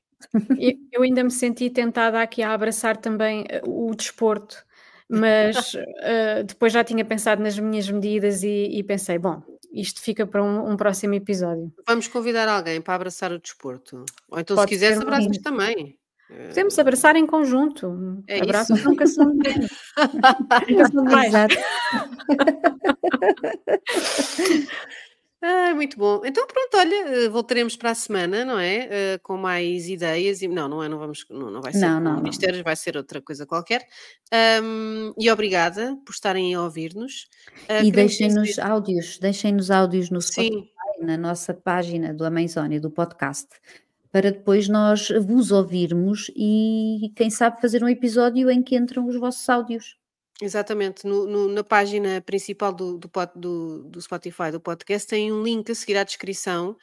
Eu, 0.59 0.73
eu 0.91 1.03
ainda 1.03 1.23
me 1.23 1.31
senti 1.31 1.69
tentada 1.69 2.23
aqui 2.23 2.43
a 2.43 2.55
abraçar 2.55 2.97
também 2.97 3.45
eh, 3.51 3.61
o 3.67 3.95
desporto, 3.95 4.65
mas 5.13 5.77
eh, 6.01 6.43
depois 6.43 6.73
já 6.73 6.83
tinha 6.83 7.05
pensado 7.05 7.43
nas 7.43 7.59
minhas 7.59 7.91
medidas 7.91 8.43
e, 8.43 8.79
e 8.79 8.83
pensei, 8.83 9.19
bom, 9.19 9.43
isto 9.73 10.01
fica 10.01 10.27
para 10.27 10.43
um, 10.43 10.71
um 10.71 10.77
próximo 10.77 11.15
episódio. 11.15 11.73
Vamos 11.87 12.09
convidar 12.09 12.49
alguém 12.49 12.81
para 12.81 12.95
abraçar 12.95 13.31
o 13.33 13.39
desporto. 13.39 14.05
Ou 14.29 14.41
então, 14.41 14.57
se 14.57 14.61
Pode 14.61 14.71
quiseres, 14.71 14.99
ser 14.99 15.03
abraças 15.03 15.39
também. 15.39 15.99
Podemos 16.49 16.79
abraçar 16.79 17.15
em 17.17 17.27
conjunto. 17.27 18.23
É 18.27 18.37
isso. 18.37 18.45
Abraços 18.45 18.85
nunca 18.85 19.07
são 19.07 19.33
demais. 19.37 19.71
Nunca 20.69 20.89
são 20.91 21.05
demais. 21.05 21.33
Ah, 25.45 25.75
muito 25.75 25.99
bom. 25.99 26.23
Então 26.25 26.47
pronto, 26.47 26.77
olha, 26.77 26.95
eh, 27.25 27.29
voltaremos 27.29 27.77
para 27.77 27.91
a 27.91 27.95
semana, 27.97 28.45
não 28.45 28.61
é? 28.61 28.89
Eh, 29.15 29.19
com 29.25 29.37
mais 29.37 29.89
ideias 29.89 30.41
e 30.41 30.47
não, 30.47 30.69
não 30.69 30.81
é, 30.83 30.89
não 30.89 30.99
vamos, 31.01 31.27
não, 31.29 31.51
não 31.51 31.61
vai 31.61 31.73
ser 31.73 31.81
Não, 31.81 31.99
não, 32.01 32.13
não. 32.15 32.23
ministérios, 32.23 32.63
vai 32.63 32.77
ser 32.77 32.97
outra 32.97 33.21
coisa 33.21 33.45
qualquer. 33.45 33.85
Ahm, 34.33 35.13
e 35.19 35.29
obrigada 35.31 35.97
por 36.07 36.13
estarem 36.13 36.55
a 36.55 36.63
ouvir-nos. 36.63 37.27
Ah, 37.69 37.83
E 37.83 37.91
deixem-nos 37.91 38.51
dizer- 38.51 38.61
áudios, 38.65 39.19
deixem-nos 39.19 39.69
áudios 39.71 40.11
no 40.11 40.23
Spotify, 40.23 40.55
Sim, 41.01 41.05
na 41.05 41.17
nossa 41.17 41.53
página 41.53 42.15
do 42.15 42.25
Amazônia, 42.25 42.81
do 42.81 42.89
podcast, 42.91 43.49
para 44.13 44.31
depois 44.31 44.69
nós 44.69 45.09
vos 45.27 45.51
ouvirmos 45.51 46.31
e 46.37 47.11
quem 47.17 47.31
sabe 47.31 47.61
fazer 47.61 47.83
um 47.83 47.89
episódio 47.89 48.49
em 48.49 48.63
que 48.63 48.77
entram 48.77 49.09
os 49.09 49.17
vossos 49.19 49.49
áudios. 49.49 49.97
Exatamente. 50.41 51.07
No- 51.07 51.27
no- 51.27 51.49
na 51.49 51.63
página 51.65 52.21
principal 52.21 52.73
do, 52.73 52.99
do, 52.99 53.11
do- 53.37 53.83
do 53.85 54.01
Spotify, 54.01 54.51
do 54.51 54.61
podcast, 54.61 55.07
tem 55.09 55.33
um 55.33 55.43
link 55.43 55.71
a 55.71 55.75
seguir 55.75 55.97
à 55.97 56.05
descrição 56.05 56.77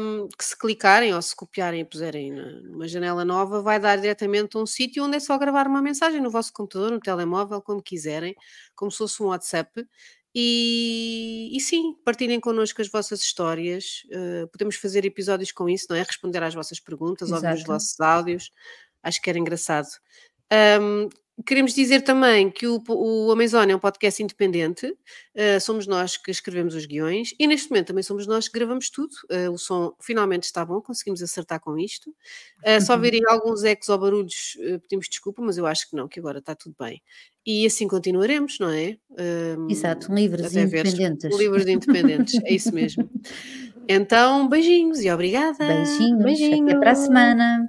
um, 0.00 0.28
que 0.28 0.44
se 0.44 0.56
clicarem 0.56 1.12
ou 1.14 1.20
se 1.20 1.34
copiarem 1.34 1.80
e 1.80 1.84
puserem 1.84 2.30
numa 2.32 2.86
janela 2.86 3.24
nova, 3.24 3.60
vai 3.60 3.80
dar 3.80 3.96
diretamente 3.96 4.56
a 4.56 4.60
um 4.60 4.66
sítio 4.66 5.02
onde 5.04 5.16
é 5.16 5.20
só 5.20 5.36
gravar 5.38 5.66
uma 5.66 5.82
mensagem 5.82 6.20
no 6.20 6.30
vosso 6.30 6.52
computador, 6.52 6.92
no 6.92 7.00
telemóvel, 7.00 7.60
como 7.60 7.82
quiserem, 7.82 8.34
como 8.76 8.90
se 8.92 8.98
fosse 8.98 9.20
um 9.22 9.26
WhatsApp. 9.26 9.84
E, 10.38 11.50
e 11.56 11.60
sim, 11.60 11.94
partilhem 12.04 12.38
connosco 12.38 12.80
as 12.82 12.88
vossas 12.88 13.22
histórias. 13.22 14.02
Uh, 14.12 14.46
podemos 14.48 14.76
fazer 14.76 15.04
episódios 15.04 15.50
com 15.50 15.68
isso, 15.68 15.86
não 15.90 15.96
é? 15.96 16.02
Responder 16.02 16.42
às 16.42 16.54
vossas 16.54 16.78
perguntas, 16.78 17.30
ouvir 17.32 17.46
os 17.54 17.64
vossos 17.66 17.98
áudios. 18.00 18.50
Acho 19.02 19.20
que 19.22 19.30
era 19.30 19.38
engraçado. 19.38 19.88
Um, 20.80 21.08
Queremos 21.44 21.74
dizer 21.74 22.00
também 22.00 22.50
que 22.50 22.66
o, 22.66 22.82
o 22.88 23.30
Amazon 23.30 23.68
é 23.68 23.76
um 23.76 23.78
podcast 23.78 24.22
independente, 24.22 24.86
uh, 24.86 25.60
somos 25.60 25.86
nós 25.86 26.16
que 26.16 26.30
escrevemos 26.30 26.74
os 26.74 26.86
guiões 26.86 27.34
e 27.38 27.46
neste 27.46 27.68
momento 27.68 27.88
também 27.88 28.02
somos 28.02 28.26
nós 28.26 28.48
que 28.48 28.58
gravamos 28.58 28.88
tudo. 28.88 29.12
Uh, 29.30 29.50
o 29.52 29.58
som 29.58 29.94
finalmente 30.00 30.44
está 30.44 30.64
bom, 30.64 30.80
conseguimos 30.80 31.22
acertar 31.22 31.60
com 31.60 31.78
isto. 31.78 32.08
Uh, 32.64 32.80
só 32.80 32.96
verem 32.96 33.20
alguns 33.28 33.64
ecos 33.64 33.88
ou 33.90 33.98
barulhos, 33.98 34.56
pedimos 34.82 35.08
desculpa, 35.08 35.42
mas 35.42 35.58
eu 35.58 35.66
acho 35.66 35.90
que 35.90 35.96
não, 35.96 36.08
que 36.08 36.18
agora 36.18 36.38
está 36.38 36.54
tudo 36.54 36.74
bem. 36.78 37.02
E 37.44 37.66
assim 37.66 37.86
continuaremos, 37.86 38.58
não 38.58 38.70
é? 38.70 38.96
Exato, 39.68 40.12
livres 40.12 40.54
e 40.54 40.60
independentes. 40.60 41.38
Livres 41.38 41.66
e 41.66 41.72
independentes, 41.72 42.40
é 42.44 42.52
isso 42.52 42.74
mesmo. 42.74 43.08
Então, 43.88 44.48
beijinhos 44.48 45.00
e 45.00 45.10
obrigada. 45.10 45.58
Beijinhos, 45.58 46.24
beijinhos. 46.24 46.70
até 46.70 46.80
para 46.80 46.90
a 46.90 46.94
semana. 46.96 47.68